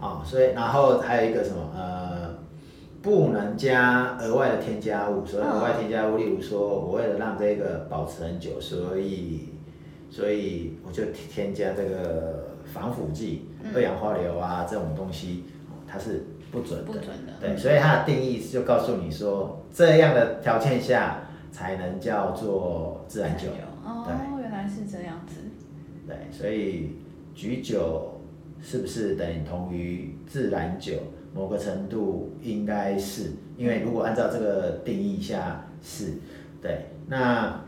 [0.00, 1.72] 啊、所以然后还有一个什么？
[1.74, 2.34] 呃，
[3.02, 5.26] 不能加额外的添加物。
[5.26, 9.48] 所以额外添加物，例如说我为了让这个保持很久，所以
[10.08, 16.84] 所以我就添加这个防腐剂、二氧化硫啊这种东西，哦它是不准的。
[16.84, 23.48] 不准的，对，所以它的定义就告诉你说，这样的条件下才能叫做自然酒。
[23.88, 25.36] 哦，原来是这样子，
[26.06, 26.96] 对，所以
[27.34, 28.20] 举酒
[28.60, 30.94] 是不是等同于自然酒？
[31.34, 36.14] 某个程度应该是，因为如果按照这个定义下是，
[36.60, 37.60] 对，那。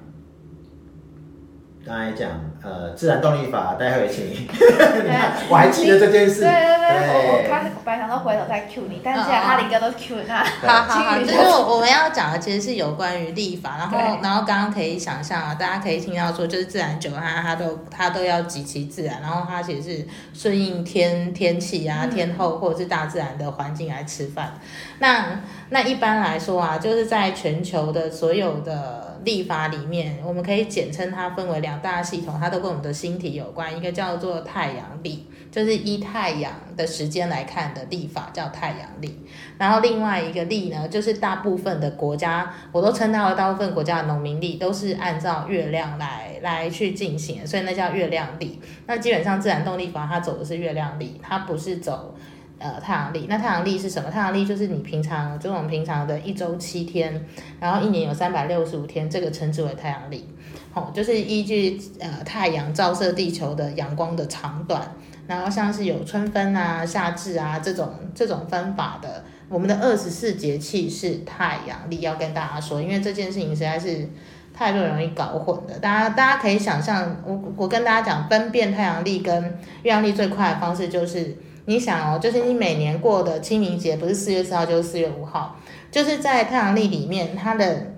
[1.86, 2.30] 刚才讲
[2.62, 4.46] 呃自然动力法，待会请，你
[5.08, 22.10] 看我还记得这件事，对对对，我开始本来想说回头再 Q 你，但既然哈林哥都 Q 那，好好好，就是我我们要讲的其实是有关于立法，然后然后刚刚可以想象啊，大家可以听到说，就是自然酒它它都它都要极其自然，然后它其实是顺应天天气啊、嗯。
[22.10, 24.52] 天候或者是大自然的环境来吃饭。
[25.00, 39.18] 那那一般来说啊，就是在全球的所有的立法里面，我们可以简称它分为两大系统，它都跟我们的星体有关，一个叫做太阳历，就是依太阳的时间来看的历法叫太阳历。
[39.56, 48.60] 然后另外一个历呢，就是大部分的国家，我都称它为大部分国家的农民历，都是按照月亮来来去进行，所以那叫月亮历。
[48.86, 52.14] 那基本上自然动力法它走的是月亮历，它不是走
[52.60, 53.26] 呃太阳历。
[53.28, 54.08] 那太阳历是什么？
[54.08, 57.26] 太阳历就是你平常就我们平常的一周七天，
[57.58, 60.28] 然后一年有三百六十五天，这个称之为太阳历。
[60.72, 64.80] 好、就是依据呃太阳照射地球的阳光的长短，
[65.26, 69.24] 然后像是有春分啊、夏至啊这种这种分法的。
[69.48, 74.08] 我们的二十四节气是太阳历，要跟大家说，因为这件事情实在是
[74.54, 75.76] 太多容易搞混的。
[75.80, 79.42] 大家大家可以想象，我我跟大家讲，分辨太阳历跟
[79.82, 81.36] 月亮历最快的方式就是，
[81.70, 85.56] 你想哦，就是你每年过的清明节不是四月四号就是四月五号，
[85.88, 87.94] 就是在太阳历里面，它的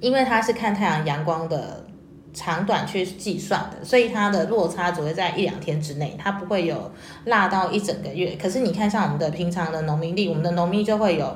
[0.00, 1.86] 因为它是看太阳阳光的
[2.34, 6.92] 长短去计算的，所以它的落差只会在一两天之内，它不会有
[7.24, 8.36] 落到一整个月。
[8.36, 11.34] 可是你看，像我们的平常的农民历，我们的农民就会有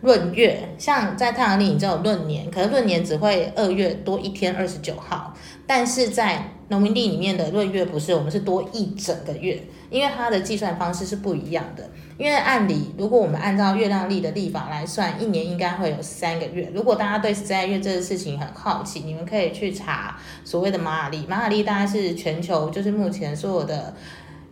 [0.00, 5.34] 闰月，像在太阳历你只有闰年，可是闰年只会二月多一天二十九号，
[5.66, 11.88] 但是在农民历里面的闰月不是，我们是多一整个月，因为它的计算方式是不一样的。
[12.18, 16.72] 因为按理，如果我们按照月亮历的历法来算，一年应该会有三个月。
[16.74, 21.26] 如果大家对十三月这个事情很好奇，你们可以去查所谓的马雅历。
[21.26, 23.94] 马雅历大概是全球就是目前所有的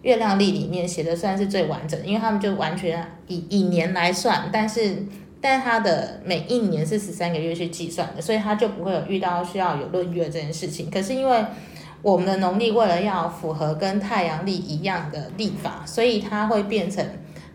[0.03, 5.03] 月亮历里面写的算是最完整，因为他们就完全以以年来算，但是
[5.41, 10.91] 但它的每一年是十三个月去计算的，所以它就不会有遇到需要有闰月这件事情。
[10.91, 11.43] 可是因为
[12.05, 17.05] 我们的农历为了要符合跟太阳历一样的历法，所以它会变成。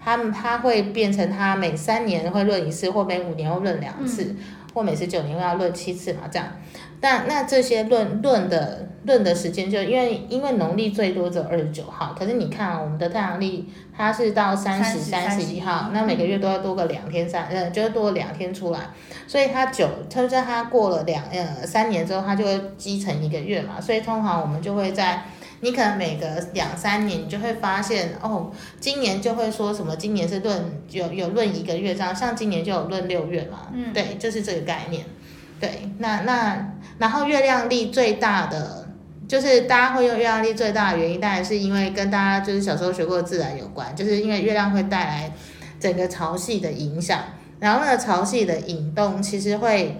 [0.01, 4.33] 他们他会变成它每三年会论一次，或每五年会论两次，
[4.73, 6.47] 或每十九年会要论七次嘛，这样。
[7.01, 18.79] 但那这些论论的论的时间，就因为因为农历最多只有二十九号，可是你看我们的太阳历，它是到三十三十一号，那每个月都要多个两天三，呃，就是多两天出来，
[19.27, 25.23] 所以它九，它在它过了两呃三年之后，它就会积成一个月嘛，所以通常我们就会在。
[25.61, 30.57] 你可能每隔两三年，你就会发现哦，今年就会说什么，今年是论
[30.89, 35.03] 有有论一个月这样，像今年就有论六月嘛，嗯，对，就是这个概念，
[35.59, 38.87] 对，那那然后月亮力最大的，
[39.27, 45.31] 就是大家会用月亮力最大的原因，当然是因为跟大家就是小时候学过自然有关，就是因为月亮会带来
[45.79, 47.19] 整个潮汐的影响，
[47.59, 49.99] 然后那个潮汐的引动其实会。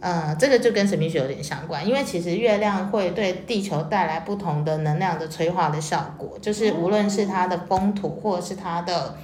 [0.00, 9.16] 呃，这个就跟神秘学有点相关，因为其实月亮会对地球带来不同的能量的催化的效果，就是无论是它的风土或者是它的，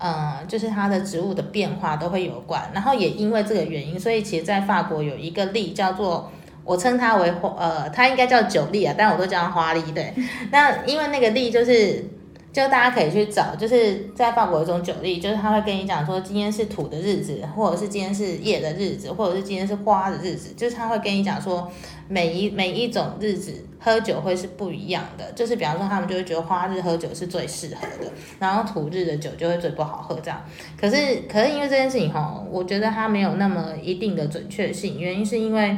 [0.00, 2.68] 嗯，就是它的植物的变化都会有关。
[2.72, 6.32] 然后也因为这个原因，所以其实，在法国有一个例叫做，
[6.64, 9.82] 我称它为花，呃，它应该叫酒栗啊，但我都叫它花栗。
[9.92, 10.12] 对，
[10.50, 12.04] 那因为那个栗就是。
[12.52, 21.70] 就大家可以去找，就是在法国有一种酒力，就是他会跟你讲说，今天是土的日子，或者是今天是叶的日子，或者是今天是花的日子，就是他会跟你讲说，
[22.08, 30.42] 每一每一种日子喝酒会是不一样的，就是比方说他们就会觉得花日喝酒是最适合的，然后土日的酒就会最不好喝这样。
[30.76, 30.96] 可是
[31.28, 35.76] 可是因为这件事情哈，我觉得它没有那么一定的准确性，原因是因为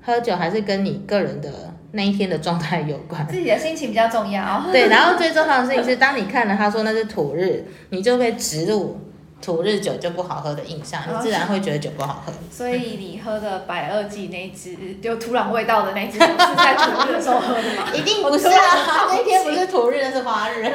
[0.00, 1.74] 喝酒还是跟你个人的。
[1.96, 4.62] 那一天的状态有关，自己的心情比较重要。
[4.70, 9.00] 对，然后最重要的事情是，当你看了他说那是土日，你就被植入
[9.42, 12.32] 土日酒就不好喝的印象，你自然会觉得酒不好喝。
[12.52, 17.88] 所以你喝的百二季那支就土壤味道的那支，是在土日的时候喝的吗？
[17.96, 20.70] 一定不是啊，那天不是土日，那是花日。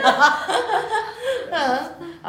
[1.52, 1.80] 嗯。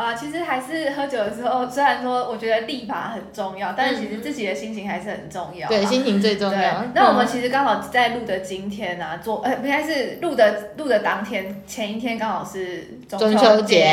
[0.03, 5.69] 啊，其实还是喝酒的时候，虽然说我觉得立法很重要，但是其实自己的心情还是很重要。
[5.69, 6.85] 对，心情最重要。
[6.95, 13.85] 那我们其实刚好在录的今天啊，做呃，应该是录的录的当天，前一天刚好是中秋节。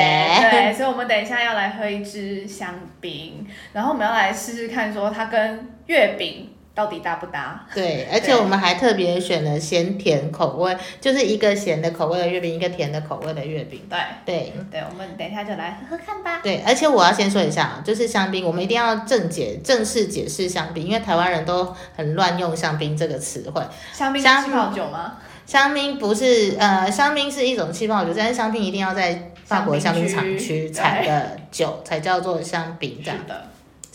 [0.49, 6.49] 对，所以我们等一下要来喝一支香槟，然后我们要来试试看，说它跟月饼。
[6.80, 7.66] 到底搭不搭？
[7.76, 13.82] 对，而且我们还特别选了咸甜口味，就是一个咸的口味的月饼，一个甜的口味的月饼。
[13.90, 16.40] 对对对，我们等一下就来喝喝看吧。
[16.42, 23.62] 对，而且我要先说一下啊，就是香槟，我们一定要正解正式解释香槟，因为台湾人都很乱用香槟这个词汇。
[23.92, 25.18] 香槟是气泡酒吗？
[25.46, 33.49] 香槟不是，呃，香槟是一种气泡酒，但是香槟一定要在法国香槟厂区产的酒才叫做香槟，这样的。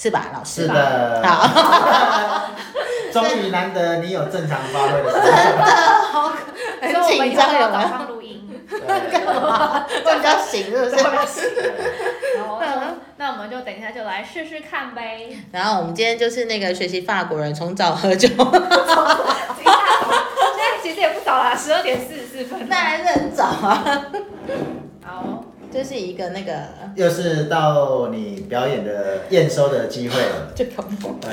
[0.04, 0.66] 是吧，老师？
[0.66, 1.22] 是的。
[1.24, 2.50] 好。
[3.10, 5.22] 终于难得你有正常发挥的时候。
[6.82, 8.04] 真的好，很紧张，有吗？
[8.06, 8.46] 录音。
[9.10, 9.86] 干嘛？
[10.04, 10.90] 我比较醒，是不
[11.26, 11.72] 是？
[12.38, 12.60] 好，
[13.16, 15.38] 那我们就等一下就来试试看呗。
[15.52, 18.28] 然后我们今天就是那个学习法国人从早喝酒。
[18.28, 18.36] 现
[20.58, 22.68] 在其实也不早啦，十二点四十四分。
[22.68, 24.04] 那还是很早啊。
[25.02, 25.44] 好。
[25.74, 30.52] 这是一个那个，又是到你表演的验收的机会了。
[30.54, 31.16] 就恐怖。
[31.20, 31.32] 对，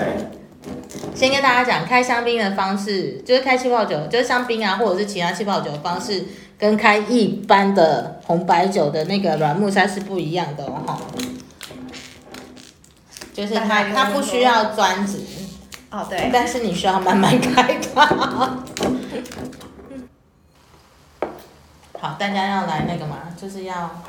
[1.13, 6.25] 先跟大家讲开香槟的方式，就是开气泡酒，就是香槟啊，或者是其他气泡酒的方式，
[6.57, 10.97] 跟开一般的红白酒的那个软木塞是不一样的哦。
[13.31, 15.21] 就是它它不需要钻子。
[15.91, 16.31] 哦，对。
[16.33, 18.05] 但是你需要慢慢开它。
[21.99, 24.01] 好，大家要来那个嘛，就是要。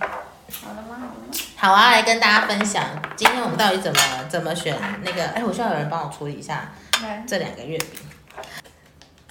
[0.00, 1.10] 好了吗？
[1.56, 2.84] 好啊，来跟大家分享，
[3.16, 5.26] 今天我们到底怎么怎么选那个？
[5.28, 6.72] 哎，我需要有人帮我处理一下
[7.26, 8.00] 这两个月饼。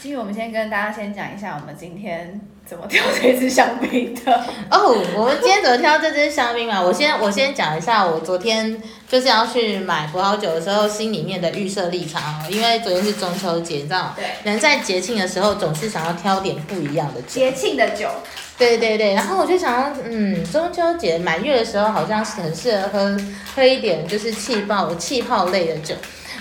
[0.04, 4.34] 金宇，我们先跟大家先讲一下，我们今天怎么挑这支香槟的。
[4.70, 6.82] 哦，我们今天怎么挑这支香槟嘛？
[6.82, 12.46] 我先我先讲一下，我昨天就是要去买葡萄酒的时候，心里面的预设立场哦。
[12.50, 14.16] 因为昨天是中秋节，你知道吗？
[14.18, 17.28] 对，人在节庆的时候总是想要挑点不一样的酒。
[17.28, 18.10] 节庆的酒，
[18.58, 23.18] 对对对，然后我就想，嗯，中秋节满月的时候好像是很适合喝
[23.56, 25.96] 喝一点就是气泡气泡类的酒。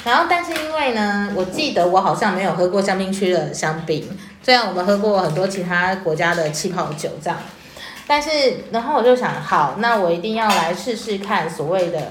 [0.05, 4.09] 然后，但是因为呢，我记得我好像没有喝过香槟区的香槟，
[4.43, 7.39] 虽然我们喝过很多其他国家的气泡酒这样，
[8.07, 8.31] 但是
[8.73, 12.11] 然后我就想，好，那我一定要来试试看所谓的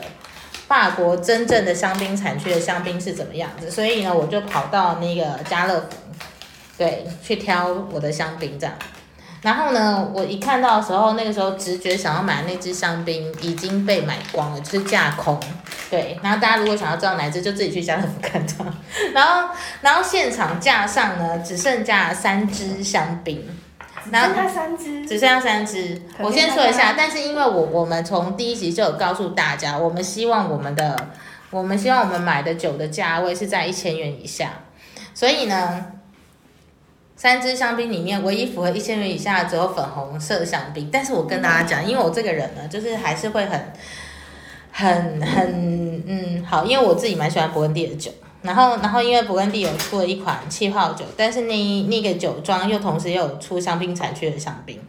[0.68, 5.98] 法国真正的香槟产区的香槟是怎么样子，所以呢，我就跑到那个家乐福，
[6.78, 8.74] 对，去挑我的香槟这样。
[9.42, 15.40] 然后呢，我一看到的时候，那个时候直觉想要买那支香槟已经被买光了，就是架空。
[15.90, 18.66] 对，然后大家如果想要知道哪支，就自己去家乐福看到。
[19.14, 19.50] 然后，
[19.82, 23.44] 然后现场架上呢，只剩下三支香槟，
[24.12, 26.00] 然后它三只，只剩下三只。
[26.20, 30.96] 我先说一下，但是因为我我们从第一集就有告诉大家，我们希望我们的
[31.50, 34.52] 我们希望我们买的酒的价位是在一千元以下，
[35.16, 35.84] 所以呢。
[37.22, 40.90] 三支香槟里面，唯一符合一千元以下的只有粉红色香槟。
[40.92, 43.74] 但是我跟大家讲，因为我这个人呢，就是还是会很、
[44.72, 48.12] 很、很，嗯，好，因为我自己蛮喜欢勃艮第的酒。
[48.42, 54.80] 然后，然后因为勃艮第有出了一款气泡酒，但是那那个酒庄又同时又有出香槟产区的香槟，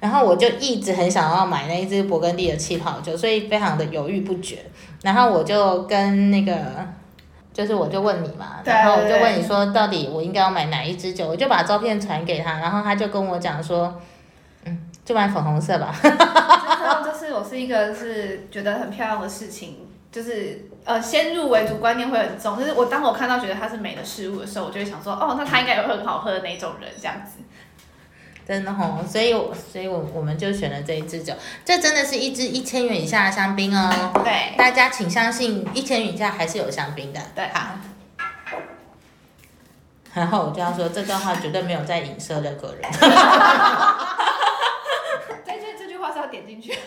[0.00, 4.56] 然后我就一直很想要买那一支勃艮第的气泡酒，所以非常的犹豫不决。
[5.02, 7.03] 然后我就跟那个。
[7.54, 11.28] 就是我就问你嘛，然后我就问你说，到底我应该要买哪一支酒？
[11.28, 13.94] 我就把照片传给他，然后他就跟我讲说，
[14.64, 15.94] 嗯，就买粉红色吧。
[16.02, 27.38] 然 后就是我是一个是觉得很漂亮的事情，就是呃先入为主观念会很重，就是我当我看到觉得它是美的事物的时候，我就会想说，哦，那它应该有很好喝的那种人这样子。
[28.46, 29.32] 真的吼，所以，
[29.72, 31.32] 所以我我们就选了这一支酒，
[31.64, 34.12] 这真的是一支一千元以下的香槟哦。
[34.22, 37.20] 对，大家请相信，一千元以下还是有香槟的。
[37.34, 37.78] 对，好。
[40.12, 42.82] 然后我就要说，这段话绝对没有在影射任何人。
[42.82, 44.16] 哈哈哈哈哈！
[45.44, 46.76] 这这这句话是要点进去。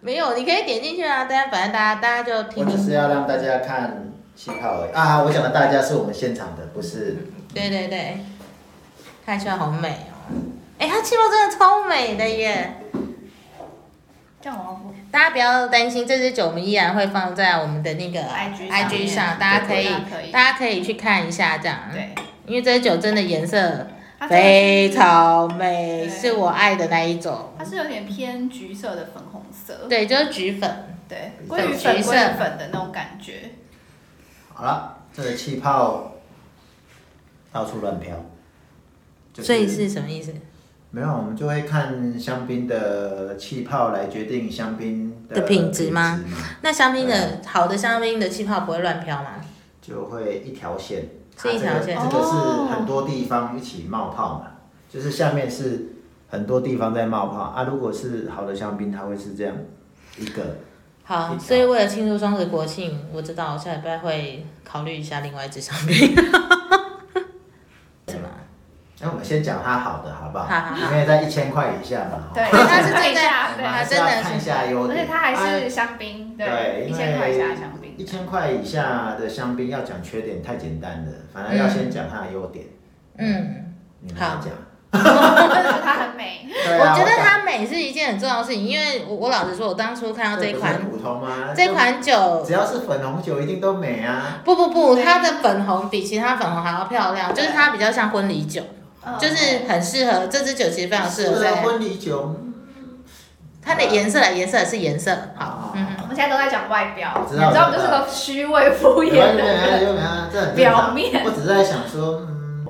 [0.00, 2.64] 没有，你可以点进去啊，大家反正大家大家就听。
[2.64, 5.20] 我只是要让大家看气泡而已啊！
[5.22, 7.16] 我讲的大家是我们现场的，不是。
[7.52, 8.18] 对对对。
[9.26, 10.14] 看起来好美哦！
[10.78, 12.76] 哎，它气泡真的超美的耶！
[14.40, 19.88] 这样我大家不要担心，这支酒我们依然会放在我们的那个 IG 上，大家可以
[20.30, 21.76] 大家可以去看一下这样。
[21.92, 22.14] 对，
[22.46, 23.88] 因为这支酒真的颜色
[24.28, 27.52] 非常美，是我爱的那一种。
[27.58, 29.88] 它是有点偏橘色的粉红色。
[29.88, 30.96] 对，就是橘粉。
[31.08, 33.50] 对，鲑鱼粉、鲑鱼粉的那种感觉。
[34.54, 36.12] 好了，这个气泡
[37.50, 38.14] 到处乱飘。
[39.42, 40.32] 所以是什么意思？
[40.90, 46.20] 没有，我们就会看香槟的气泡来决定香槟的品质吗？
[46.62, 49.32] 那香槟的好的香槟的气泡不会乱飘吗？
[49.82, 51.98] 就会一条线，是一条线。
[51.98, 54.46] 这个是很多地方一起冒泡嘛，
[54.88, 55.88] 就是下面是
[56.28, 57.64] 很多地方在冒泡啊。
[57.64, 59.54] 如果是好的香槟，它会是这样
[60.18, 60.58] 一个。
[61.02, 66.16] 好，所以为了庆祝双十国庆，我知道我下礼拜会考虑一下另外一支香槟。
[68.98, 70.44] 那我们先讲它好的，好不好？
[70.44, 70.92] 好好好。
[70.92, 72.30] 因为在一千块以下嘛。
[72.32, 74.22] 对，它是最下，对，它真的是。
[74.22, 74.98] 看一下优点。
[74.98, 77.94] 而且它还是香槟，对，一千块以下香槟。
[77.98, 82.64] 一千块以下的香槟要讲缺点太简单了，反而要先讲它的优点。
[83.18, 83.74] 嗯。
[84.00, 84.40] 你们讲。
[84.92, 84.98] 它
[86.00, 86.48] 很美。
[86.56, 91.52] 我觉得它美是一件很重要的事情，因为我我老实说，我当初看到这款普通吗？
[91.54, 94.40] 这款酒只要是粉红酒，一定都美啊。
[94.42, 98.62] 不不不，它的粉红比其他粉红还要漂亮，就是它比较像婚礼酒。
[99.18, 102.36] 就是很适合这支酒，其实非常适合在婚礼酒。
[103.62, 105.72] 它的颜色，颜色是颜色，好。
[105.74, 109.36] 嗯，我们现在都在讲外表，你知道，我就是个虚伪敷衍
[110.32, 111.24] 的表面。
[111.24, 112.66] 我只是在想说，嗯，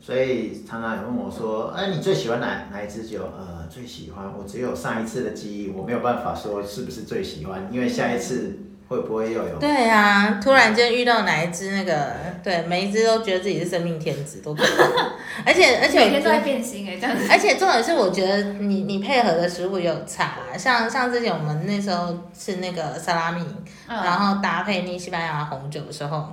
[0.00, 3.22] 所以常常有问我说，哎，你最喜欢哪哪一支酒？
[3.38, 8.58] 呃，最喜欢，我只有上一次的记忆，我没有办法说是不是最喜欢，因为下一次。
[8.88, 9.58] 会不会又有？
[9.58, 14.66] 对啊，突然间遇到哪一只那个，对，每一只都觉得自己是生命天子，都可以。
[15.44, 17.26] 而且而且每天都在变心哎，这样子。
[17.30, 23.44] 而且重点是，我觉得你你配合的食物有差，像像之前我们那时候吃那个萨拉米，
[23.86, 26.32] 然后搭配那西班牙红酒的时候，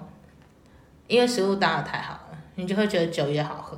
[1.08, 3.78] 因为食物搭的太好了，你就会觉得酒也好喝。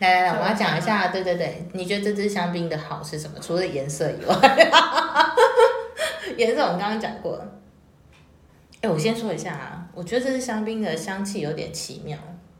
[0.00, 3.38] 来来来，我要讲一下，对对对，你觉得这支香槟的好是什么？
[3.40, 4.36] 除了颜色以外，
[6.36, 7.55] 颜色我们刚刚讲过了。
[8.86, 12.16] 哎、我先说一下啊，我觉得这支香槟的香气有点奇妙，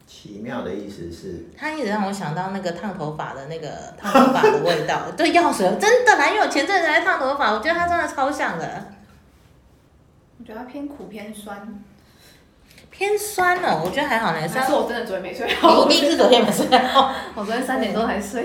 [0.08, 8.92] 奇妙的意思是，它一直让我想到那个烫头发的那个烫头发的味道，对，药水真的啦，因为我前阵子来烫头发，我觉得它真的超像的，
[10.40, 11.80] 我觉得它偏苦偏酸，
[12.90, 14.72] 偏酸哦，我觉得还好呢，但是。
[14.72, 15.86] 我真的昨天没睡好？
[15.86, 17.14] 你一定是昨天没睡好。
[17.36, 18.44] 我昨天三点多才睡。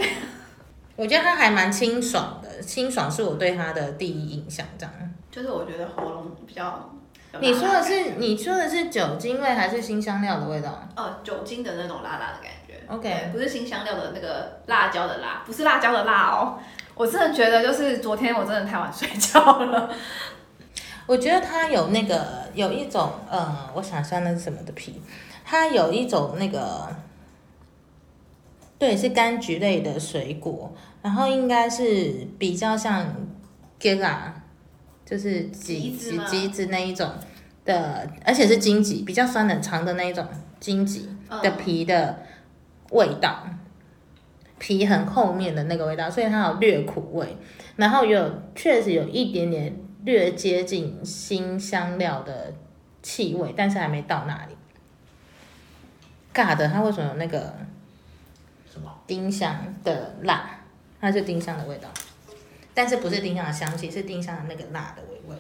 [0.96, 4.64] 我觉得它还蛮清爽的，清爽是我对它的第一印象。
[4.78, 4.94] 这样，
[5.32, 6.88] 就是我觉得喉咙比较。
[7.34, 10.88] 有你说的是你说的是酒精味还是新香料的味道？
[10.96, 12.74] 哦酒精的那种辣辣的感觉。
[12.88, 16.60] OK 不是新香料的那个辣椒的辣，不是辣椒的辣哦。
[16.96, 19.90] 我真的觉得就是昨天我真的太晚睡觉了。
[21.08, 25.02] 我觉得它有那个有一种呃，我想一下那是什么的皮，
[25.44, 26.88] 它有一种那个，
[28.78, 33.06] 对，是柑橘类的水果，然后应该是比较像
[33.80, 34.41] g a a
[35.12, 37.12] 就是橘橘子吗橘子那一种
[37.66, 40.26] 的，而且是荆棘，比较酸的长的那一种
[40.62, 42.24] 荆棘的嗯皮的
[42.92, 43.46] 味道。
[44.58, 47.36] 皮很后面的那个味道，所以它有略苦味，
[47.76, 52.54] 然后有确实有一点点略接近新香料的
[53.02, 54.56] 气味，但是还没到那里。
[56.34, 57.56] 尬的，它为什么有那个
[58.72, 58.90] 什么？
[59.08, 60.60] 丁香的辣？
[61.02, 61.90] 它是丁香的味道，
[62.74, 65.36] 但是不是丁香的香气，是丁香的那个辣的味味。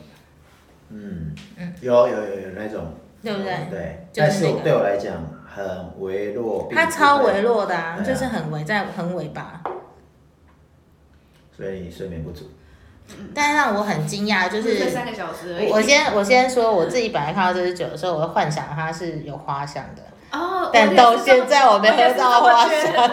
[0.89, 9.61] 嗯嗯有有有有那种，对不对对，但是就是那个对我来讲很微弱，它超微弱的啊，啊就是很微在很尾巴。
[11.55, 12.49] 所以你睡眠不足。
[13.35, 15.69] 但是让我很惊讶，就是睡三个小时而已。
[15.69, 22.93] 我我先我先说，我自己本来看到这支酒的时候，我会幻想它是有花香的，哦，但到现在我没喝到花香。
[22.93, 23.09] 香。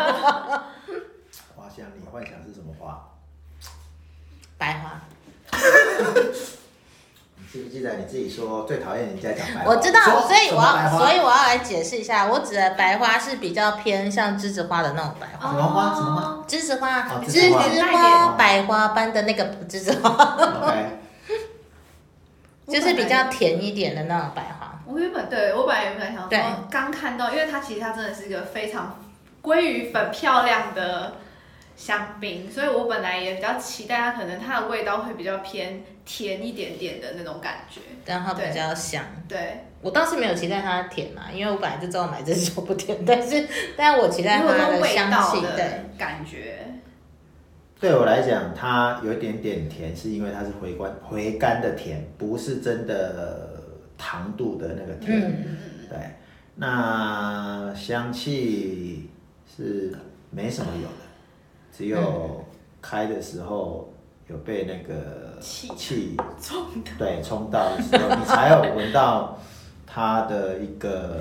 [1.56, 3.04] 花香，你幻想是什么花？
[4.58, 5.00] 白花，
[7.38, 9.70] 你记不记得你自己说最讨厌人家讲白话？
[9.70, 15.94] 我知道，所以我要，所以我要来解释一下，我指的白花是比较偏像栀子花的那种白花，什么花？
[15.94, 16.44] 什么花？
[16.46, 17.62] 栀子花，哦栀栀子花。
[17.68, 20.74] 子花百花般的那个栀子花。
[22.66, 24.78] 就是比较甜一点的那种白花。
[24.84, 26.38] 我原本对我本来原本想对。
[26.38, 28.98] 说，刚看到，因为它其实它真的是一个非常
[29.42, 31.14] 鲑鱼粉漂亮的
[31.78, 37.80] 香槟，所以我本来也比较期待它可能它的味道会比较偏甜一点点的那种感觉。
[38.04, 46.58] 但它比较香，对，我倒是没有期待它甜嘛，因为我本来就知道买这酒不甜，但是，但是我期待它的味香气，道的对，感觉，
[47.78, 53.50] 对我来讲，它有一点点甜，是因为它是回甘回甘的甜，不是真的
[53.96, 55.20] 糖度的那个甜。
[55.20, 55.56] 嗯，
[55.88, 55.98] 对，
[56.56, 59.08] 那香气
[59.56, 59.94] 是
[60.30, 61.04] 没什么有的，
[61.78, 62.44] 只有
[62.82, 63.88] 开的时候
[64.26, 66.90] 有被那个气气冲的。
[66.98, 69.38] 对冲到的时候，你才有闻到
[69.86, 71.18] 它的一个。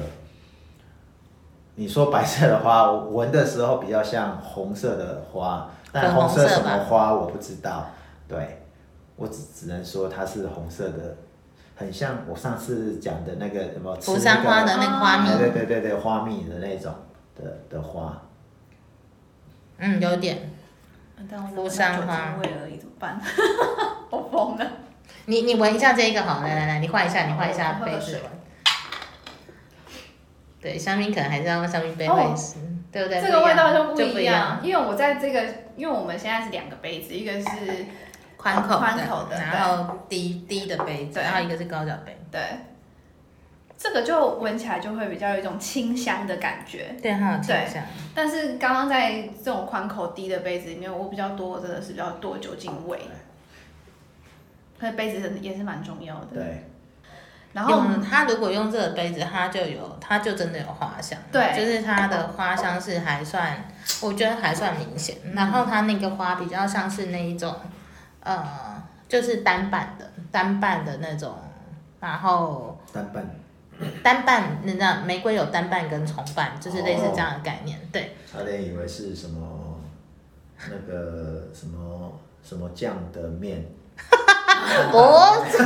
[1.75, 7.85] 你说白色的花，我闻的时候比较像红色的花，但红红色什么花我不知道。
[8.27, 8.63] 对，
[9.15, 11.17] 我只只能说它是红色的，
[11.75, 16.91] 很像我上次讲的那个什么吃扶桑花的那那个花蜜，，对对对对对花蜜的那种
[17.35, 18.19] 的的花。
[19.79, 20.37] 嗯，有点。
[21.29, 23.19] 但我扶桑花味而已，怎么办？
[24.11, 24.65] 我疯了。
[25.25, 28.31] 你你闻一下这一个好，来来来，你换一下，你换一下杯子闻。
[30.61, 32.55] 对，香槟可能还是要用香槟杯哦会是，
[32.91, 33.21] 对不对？
[33.21, 35.43] 这个味道就不不一样，，因为我在这个，
[35.75, 37.85] 因为我们现在是两个杯子，一个是
[38.37, 38.79] 宽口
[39.29, 42.17] 的然后低低的杯子，然后一个是高脚杯。
[42.31, 42.41] 对，
[43.77, 46.95] 这个就闻起来就会比较有一种清香的感觉。
[47.01, 47.83] 对，它有清香。
[48.15, 52.99] 但是刚刚在这种宽口低的杯子里面，我比较多真的是比较多酒精味，
[54.79, 56.27] 所以杯子也是蛮重要的。
[56.33, 56.65] 对，
[57.53, 61.19] 然后用它如果用这个杯子，它就有，它就真的有花香。
[61.31, 63.63] 对就是它的花香是还算，
[64.01, 65.17] 我觉得还算明显。
[65.23, 67.55] 嗯然后它那个花比较像是那一种，
[68.21, 68.43] 呃，
[69.07, 71.37] 就是单瓣的，单瓣的那种，
[71.99, 73.23] 然后单瓣
[74.07, 77.77] 单瓣，你知道玫瑰有单瓣跟重瓣，就是类似这样的概念。
[77.91, 79.81] 对，差点以为是什么
[80.69, 83.65] 那个什么什么酱的面，
[84.89, 84.97] 不
[85.51, 85.57] 是，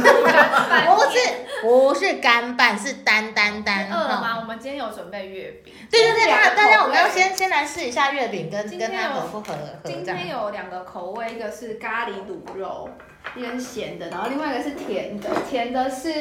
[0.87, 1.19] 不是，
[1.61, 3.87] 不是干拌，是单单单。
[3.87, 4.39] 哈饿了吗？
[4.39, 5.71] 我们今天有准备月饼。
[5.91, 7.29] 对对对，大大家我们要先。
[7.29, 10.17] 先先来试一下月饼跟今天跟它有合不合合今这样。
[10.17, 12.89] 天有两个口味，一个是咖喱卤肉，
[13.35, 15.29] 一个是咸的，然后另外一个是甜的。
[15.49, 16.11] 甜的是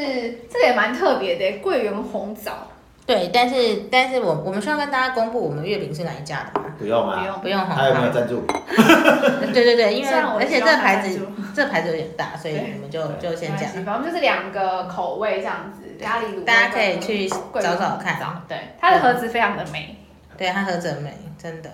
[0.50, 2.68] 这个也蛮特别的，桂圆红枣。
[3.06, 6.66] 对，但是但是我我们需要跟大家公布我们月饼是哪一家的吗？
[6.78, 7.74] 不用啊，不用不用哈。
[7.74, 8.42] 还有没有赞助？
[9.52, 11.20] 对对对，因为而且这个牌子
[11.52, 13.68] 这牌子有点大，所以对我们就就先讲。
[13.84, 18.20] 反正就是两个口味这样子，咖喱卤，大家可以去找找看。
[18.46, 19.96] 对，它的盒子非常的美，
[20.36, 21.70] 对，它盒子很美，真的。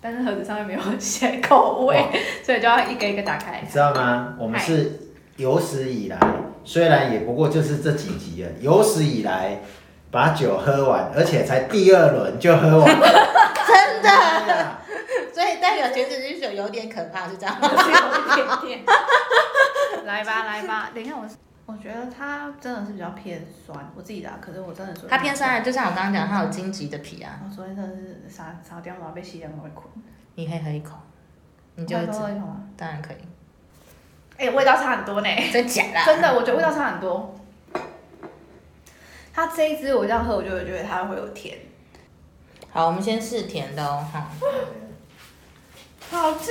[0.00, 2.02] 但是盒子上面没有写口味，
[2.42, 3.68] 所以就要一个一个打开你。
[3.70, 4.34] 知道吗？
[4.38, 4.98] 我们是
[5.36, 6.18] 有史以来，
[6.64, 9.60] 虽然也不过就是这几集了，有史以来
[10.10, 13.08] 把酒喝完，而且才第二轮就喝完了，
[13.66, 14.76] 真的，
[15.34, 17.68] 所以代表全子之酒有点可怕，是这样吗？
[17.70, 18.80] 有一点点。
[20.06, 21.26] 来吧，来吧，等一下我，
[21.70, 29.86] 我觉得它真的是比较偏酸，我自己的啊，可是我真的说它偏酸，就像我刚刚讲，它有荆棘的皮啊，我昨天真的是傻傻掉毛被吸两会困，
[30.34, 30.96] 你可以喝一口，
[31.76, 32.60] 你就喝一口吗？
[32.76, 33.16] 当然可以。
[34.36, 36.04] 哎、味道差很多呢， 真假的？
[36.04, 37.38] 真的，我觉得味道差很多。
[39.32, 41.56] 它这一支我这样喝，我就会觉得它会有甜，
[42.72, 44.28] 好，我们先试甜的哦，哈。
[46.10, 46.50] 好吃。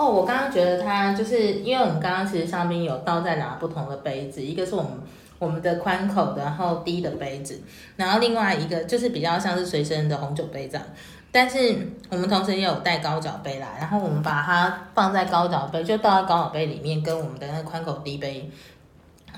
[0.00, 4.92] 哦，我刚刚觉得它就是因为我们刚刚其实上面有倒在拿不同的杯子，一个是我们
[5.38, 7.60] 我们的宽口的，然后低的杯子，
[7.96, 10.86] 然后另外一个就是比较像是随身的红酒杯这样。
[11.30, 11.76] 但是
[12.08, 18.50] 我们同时也有带高脚杯来，然后我们把它放在高脚杯，就倒在高脚杯里面，跟我们的那个宽口低杯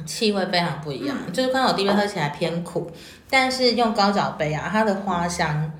[0.07, 1.17] 气味非常不一样。
[1.33, 2.89] 就是宽口低杯喝起来偏苦，
[3.29, 5.73] 但是用高脚杯啊，它的花香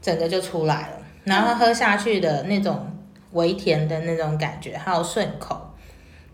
[0.00, 2.86] 整个就出来了，然后喝下去的那种
[3.32, 5.56] 微甜的那种感觉，还有顺口，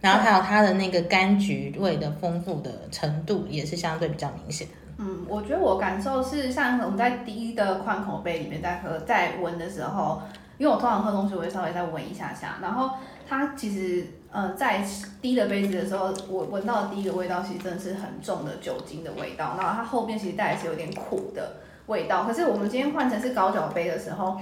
[0.00, 4.66] 然后还有它的那个柑橘味的丰富的程度也是相对比较明显。
[4.98, 10.22] 嗯，我觉得我感受是像我们在低的宽口杯里面在喝，在闻的时候，
[10.56, 12.90] 因为我通常喝东西我会稍微再闻一下下，然后
[13.28, 14.82] 它其实呃在
[15.20, 21.56] 低的杯子的时候，我闻到的第一个味道其实真的是很重的酒精的味道，然后它后面其实带的是有点苦的
[21.88, 24.40] 味道，可是我们今天换成是高脚杯的时候。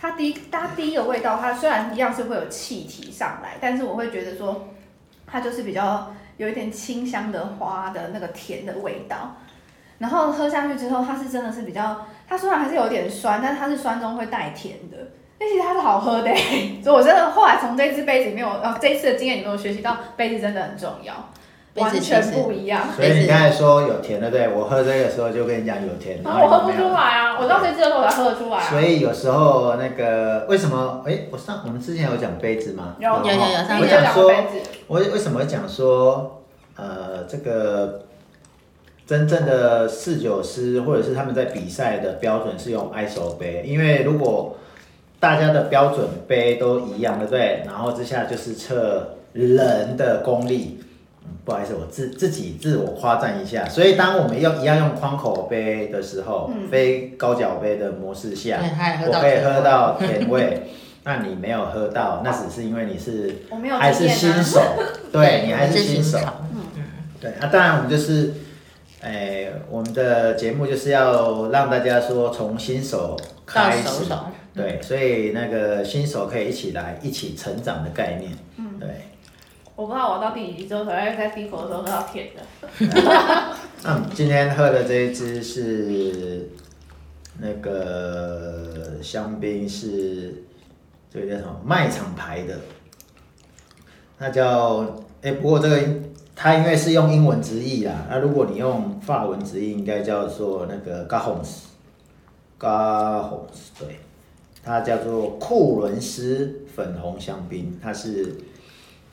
[0.00, 4.68] 它第一，它第一个味道，它虽然一样是会有气体上来，但是我会觉得说，
[5.26, 9.36] 它就是比较有一点清香的花的那个甜的味道。
[9.98, 14.96] 然后喝下去之后，它是真的是比较，它虽然还是有点酸，但是它是酸中会带甜的，
[15.40, 16.32] 而且它是好喝的。
[16.80, 21.12] 所以我真的后来从这支杯子里面，我呃这一次的经验里面，我学习到杯子真的很重要，
[21.80, 22.82] 完全不一样。
[22.94, 24.48] 所以你刚才说有甜，对不对？
[24.48, 28.70] 我喝这个时候就跟你讲有甜，然后我喝不出来啊，我到这支的时候我才喝得出来啊。
[28.70, 31.02] 所以有时候那个为什么？
[31.06, 32.96] 哎，我上我们之前有讲杯子吗？
[32.98, 34.32] 有有有有上你就我讲说，
[34.86, 36.42] 我为什么会讲说，
[36.76, 38.02] 呃，这个
[39.06, 44.56] 真正的侍酒师或者是他们在比赛的标准是用 ISO 杯，因为如果
[45.20, 47.62] 大家的标准杯都一样，对不对？
[47.66, 50.80] 然后之下就是测人的功力。
[51.48, 53.66] 嗯不好意思，我自自己自我夸赞一下。
[53.66, 58.58] 所以当我们用一样用宽口杯的时候，嗯非高脚杯的模式下，
[59.06, 60.62] 我可以喝到甜味。
[61.04, 63.34] 那你没有喝到，那只是因为你是
[63.78, 64.06] 还是。
[64.08, 64.60] 新手，
[65.10, 66.18] 对你还是新手。
[66.52, 66.82] 嗯。
[67.18, 68.34] 对啊，当然我们就是，
[69.00, 74.04] 诶、我们的节目就是要让大家说从新手开始，
[74.54, 78.88] 对，所以那个新手可以一起来一起成长的概念，嗯对。
[79.78, 82.42] 我不知道我到第几集之后才会在第一口的时候喝到甜的。
[83.84, 86.50] 那今天喝的这一支是
[87.38, 90.42] 那个香槟是
[91.08, 91.60] 这个叫什么？
[91.64, 92.58] 卖场牌的，
[94.18, 95.80] 那叫哎、不过这个
[96.34, 103.46] 它因为是用英文直译啦，那如果你用法文直译，应该叫做那个 Gahons，Gahons
[103.78, 104.00] 对，
[104.60, 108.34] 它叫做库伦斯粉红香槟，它是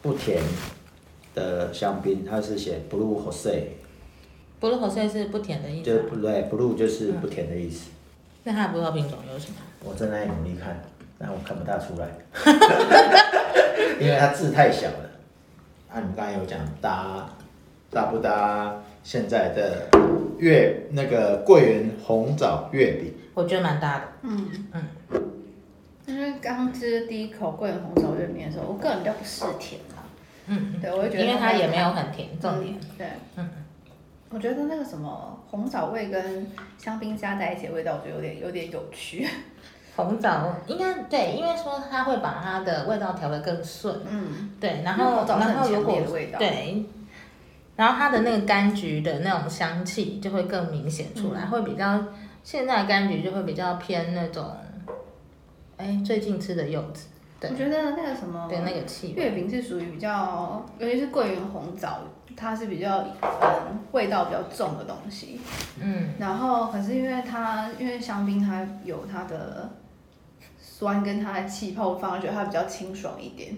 [0.05, 0.39] 不甜
[1.33, 6.03] 的香槟，它是写 Blue Jose，blue Jose 是不甜的意思吗。
[6.07, 7.89] 不对，blue 就是不甜的意思。
[8.43, 9.55] 那它的葡萄品种有什么？
[9.83, 10.79] 我正在努力看，
[11.17, 12.07] 但我看不大出来，
[13.99, 15.09] 因为它字太小了。
[15.91, 17.27] 啊，你刚才有讲搭
[17.89, 19.89] 搭不搭现在的
[20.37, 23.11] 月那个桂圆红枣月饼？
[23.33, 24.03] 我觉得蛮搭的。
[24.21, 24.83] 嗯嗯
[26.05, 29.94] 因为刚吃第一口桂圆红枣月饼的时候，我个人比较不嗜甜啦。
[30.47, 32.73] 嗯，对，我会觉得因为它也没有很甜，重点。
[32.75, 33.49] 嗯对，嗯
[34.29, 39.27] 我觉得那个什么红枣味跟香槟加在一起的味道，我觉得有点有点有趣。
[39.95, 43.95] 红枣应该对，因为说它会把它的味道调得更顺。
[44.09, 46.83] 嗯，对，然后然后如果的味道。，对，
[47.77, 52.03] 然后它的那个柑橘的那种香气就会更明显出来，嗯会比较
[52.43, 54.53] 现在的柑橘就会比较偏那种，
[55.77, 57.07] 哎，最近吃的柚子，
[57.39, 59.23] 对我觉得那个什么对那个气味。
[59.23, 61.99] 月饼是属于比较，尤其是桂圆红枣，
[62.35, 65.39] 它是比较嗯味道比较重的东西。
[65.81, 69.69] 嗯，然后可是因为它因为香槟它有它的
[70.57, 73.57] 酸跟它的气泡，我反而觉得它比较清爽一点，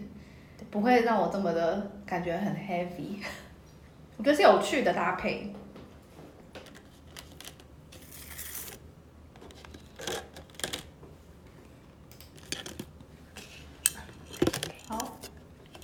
[0.71, 3.17] 不会让我这么的感觉很 heavy。
[4.17, 5.53] 我觉得是有趣的搭配。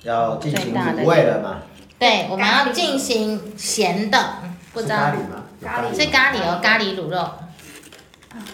[0.04, 1.62] 要进行最大的卤味了嘛？
[1.98, 4.38] 对，我们要进行咸的，
[4.72, 5.44] 不知道咖喱吗？
[5.62, 7.18] 咖喱是咖喱哦，咖喱卤肉。
[7.18, 7.40] 啊，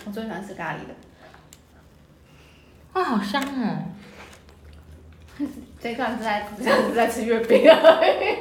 [0.05, 0.94] 我最喜欢吃咖喱的。
[2.92, 3.84] 哇，好香哦！
[5.82, 8.38] 这一段是在这样子在吃月饼而已。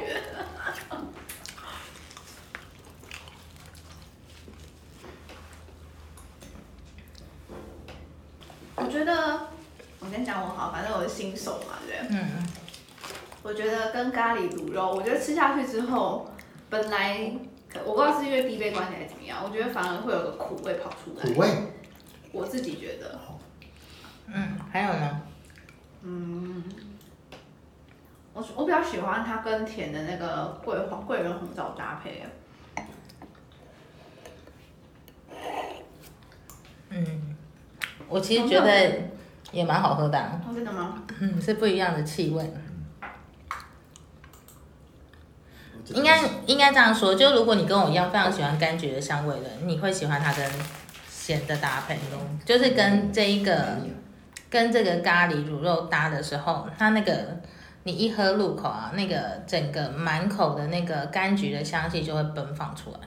[8.76, 9.48] 我觉得，
[10.00, 12.18] 我先讲我好，反正我是新手嘛，对不对？
[12.18, 12.46] 嗯，
[13.42, 16.30] 我觉得跟咖喱卤肉，我觉得吃下去之后，
[16.68, 17.32] 本来
[17.84, 21.22] 我不知道是因为低杯关系还是怎么样，我觉得反而会有个苦味跑出来。
[21.22, 21.48] 苦味，
[22.32, 23.18] 我自己觉得，
[24.26, 25.22] 嗯，还有呢？
[26.02, 26.62] 嗯，
[28.34, 32.22] 我我比较喜欢它跟甜的那个桂花桂圆红枣搭配。
[36.90, 37.36] 嗯，
[38.08, 38.98] 我其实觉得
[39.52, 41.02] 也蛮好喝的啊、哦，真的吗？
[41.20, 42.52] 嗯，是不一样的气味。
[45.94, 50.44] 应该应该这样说，就如果你跟我一样非常喜欢柑橘的香味的，你会喜欢它跟
[51.08, 51.98] 咸的搭配，
[52.44, 53.76] 就是跟这一个
[54.48, 57.38] 跟这个咖喱卤肉搭的时候，它那个
[57.84, 62.98] 你一喝入口啊，那个整个满口的那个柑橘的香气就会奔放出来，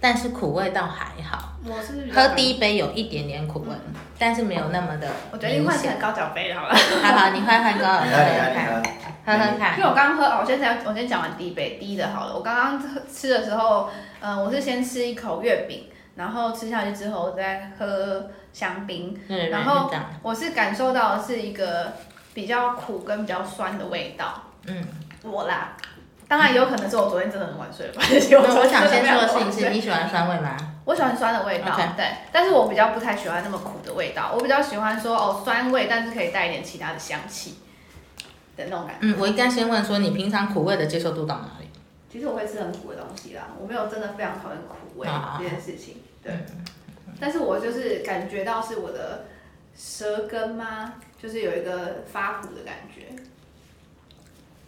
[0.00, 3.74] 但是苦味倒还好，我是喝第一杯有一点点苦味，
[4.18, 5.66] 但是没有那么的我决定。
[5.66, 6.74] 换成高脚杯好了。
[6.74, 8.82] 好好，你换换高你喝
[9.26, 9.94] 因为我看。
[9.94, 12.34] 刚刚喝，哦我先讲，我先讲完第一杯第一的好了。
[12.34, 19.18] 我刚刚吃的时候，嗯、我是先吃一口月饼，然后吃下去之后，我再喝香槟。
[19.50, 19.90] 然后。
[20.22, 21.92] 我是感受到的是一个
[22.34, 24.42] 比较苦跟比较酸的味道。
[24.66, 24.84] 嗯，
[25.22, 25.72] 我啦，
[26.28, 28.34] 当然也有可能是我昨天真的很晚睡的关系。
[28.36, 30.56] 我我想先说的事情是，你喜欢酸味吗？
[30.84, 37.58] 我喜欢酸的味道对，但是我比较不太喜欢那么苦的味道，我比较喜欢说哦酸味，但是可以带一点其他的香气
[38.56, 38.98] 的那种感觉。
[39.02, 41.66] 嗯，我应该先问说你平常苦味的接受度到哪里？
[42.10, 46.32] 其实我会吃很苦的东西啦，我没有真的非常讨厌苦味啊这件事情，对。
[47.20, 49.26] 但是我就是感觉到是我的
[49.76, 50.94] 舌根吗？
[51.22, 53.06] 就是有一个发苦的感觉。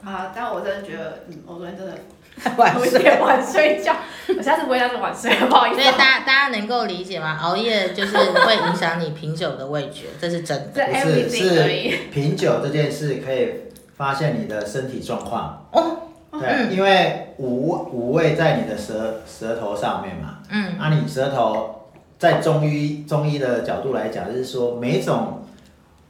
[0.05, 1.99] 啊，但我真的觉得，嗯，我昨天真的
[2.57, 3.97] 晚一点晚睡觉，
[4.37, 5.83] 我下次不会这样子晚睡，不好意思哦。
[5.83, 7.37] 所以大家大家能够理解吗？
[7.43, 10.87] 熬夜就是会影响你品酒的味觉，这是真的。
[10.87, 11.91] 不是 everything 而已。
[11.91, 13.55] 是品酒这件事可以
[13.99, 15.69] 发现你的身体状况。
[15.73, 15.99] 哦，
[16.33, 25.43] 对，因为五五味在你的舌舌头上面嘛，嗯，那、你舌头在中医中医的角度来讲，就是说每一种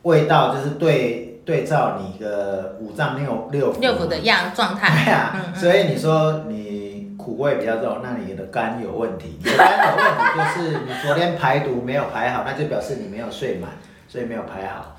[0.02, 5.12] 味道就是对对照你的五脏六六腑六腑的样状态对。
[5.12, 9.38] 啊，嗯嗯所以你说你苦味比较重，那你的肝有问题。
[9.42, 13.70] 你的肝有问题，就是你昨天排毒没有排好，那就表示你没有睡满，
[14.08, 14.94] 所以没有排好。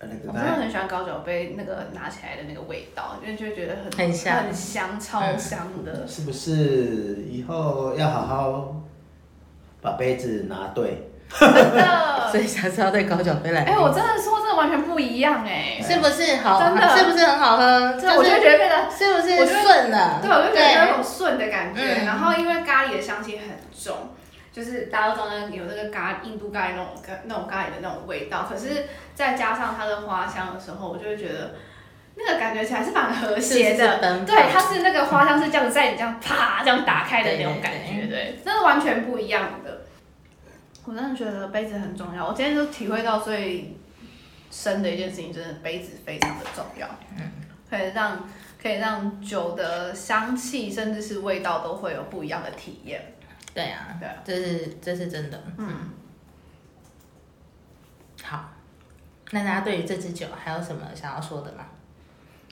[0.00, 6.06] 我真的很喜欢高脚杯那个拿起来的那个味道，因为就会觉得很很香很香，超香的。
[6.06, 8.76] 是不是以后要好好
[9.80, 11.08] 把杯子拿对？
[11.38, 12.38] 真的 所。
[12.38, 13.62] 以下次要对高脚杯来。
[13.62, 16.60] 哎、我真的说真的完全不一样哎、是不是好？
[16.60, 17.96] 真的是不是很好喝？
[17.98, 20.20] 这我就觉得变得，是不是我觉得顺了？
[20.20, 21.80] 对，我就觉得有种顺的感觉。
[21.80, 23.96] 嗯然后因为咖喱的香气很重，
[24.52, 26.86] 就是大家都知道有那个咖印度咖喱那种
[27.24, 31.54] 那种咖喱的那种味道，可是再加上它的花香的时候，我就会觉得
[32.14, 34.24] 那个感觉起来是蛮和谐的。
[34.26, 39.82] 对，它是那个花香是这样子在你这样啪这样打开的那种感觉，对对，真的完全不一样的。
[40.84, 43.74] 我真的觉得杯子很重要，我今天就体会到最
[44.50, 46.86] 深的一件事情，真的杯子非常的重要，
[47.16, 47.30] 嗯
[47.70, 48.28] 可以让
[48.60, 53.14] 可以让酒的香气甚至是味道都会有不一样的体验。
[53.54, 55.42] 对啊，这是这是真的。
[55.58, 55.90] 嗯，
[58.22, 58.50] 好，
[59.30, 61.64] 那大家对于这支酒还有什么想要说的吗？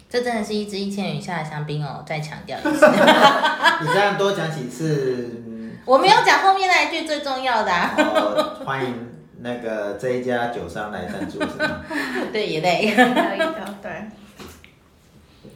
[0.09, 2.69] 这真的是一支一千元以下的香槟哦，再强调一次。
[3.81, 11.83] 你这样多讲几次，嗯我没有讲后面那一句最重要的、啊，哦，欢迎那个这一家酒商来赞助是吗？
[12.33, 12.95] 对也累。
[12.95, 13.03] 可
[13.35, 14.09] 以的，对。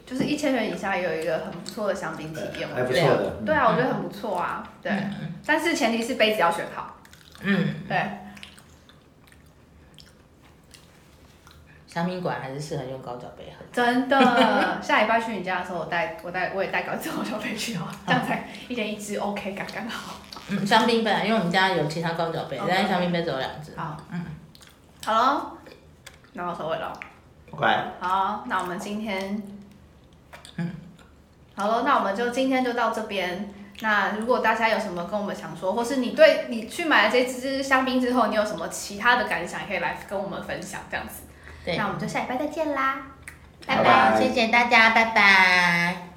[0.06, 3.00] 就是一千元以下也有一个很不错的香槟体验，还我觉得。
[3.02, 3.36] 不错的。
[3.40, 4.92] 嗯对啊，我觉得很不错啊，对。
[5.46, 6.96] 但是前提是杯子要选好，
[7.42, 8.02] 嗯，对。
[11.86, 13.64] 香槟馆还是适合用高脚杯喝。
[13.72, 20.16] 真的，下礼拜去你家的时候，我带我带我也带高高脚杯去哦，这样才一人一支，OK，刚刚好。
[20.50, 23.72] 嗯，香槟杯啊，因为我们家有其他高脚杯但是香槟杯只有两只。
[23.76, 24.24] 好，嗯，
[25.04, 25.50] 好喽，
[26.32, 26.92] 那我收尾了。
[27.52, 27.66] OK，
[28.00, 29.40] 好，那我们今天
[31.56, 33.52] 好了，那我们就今天就到这边。
[33.80, 41.22] 那如果大家有什么跟我们想说，或是你对你去买了这支香槟之后，你有什么其他的感想，也可以来跟我们分享这样子。
[41.64, 43.02] 对那我们就下礼拜再见啦，
[43.66, 46.13] 拜拜拜拜谢谢大家，拜拜。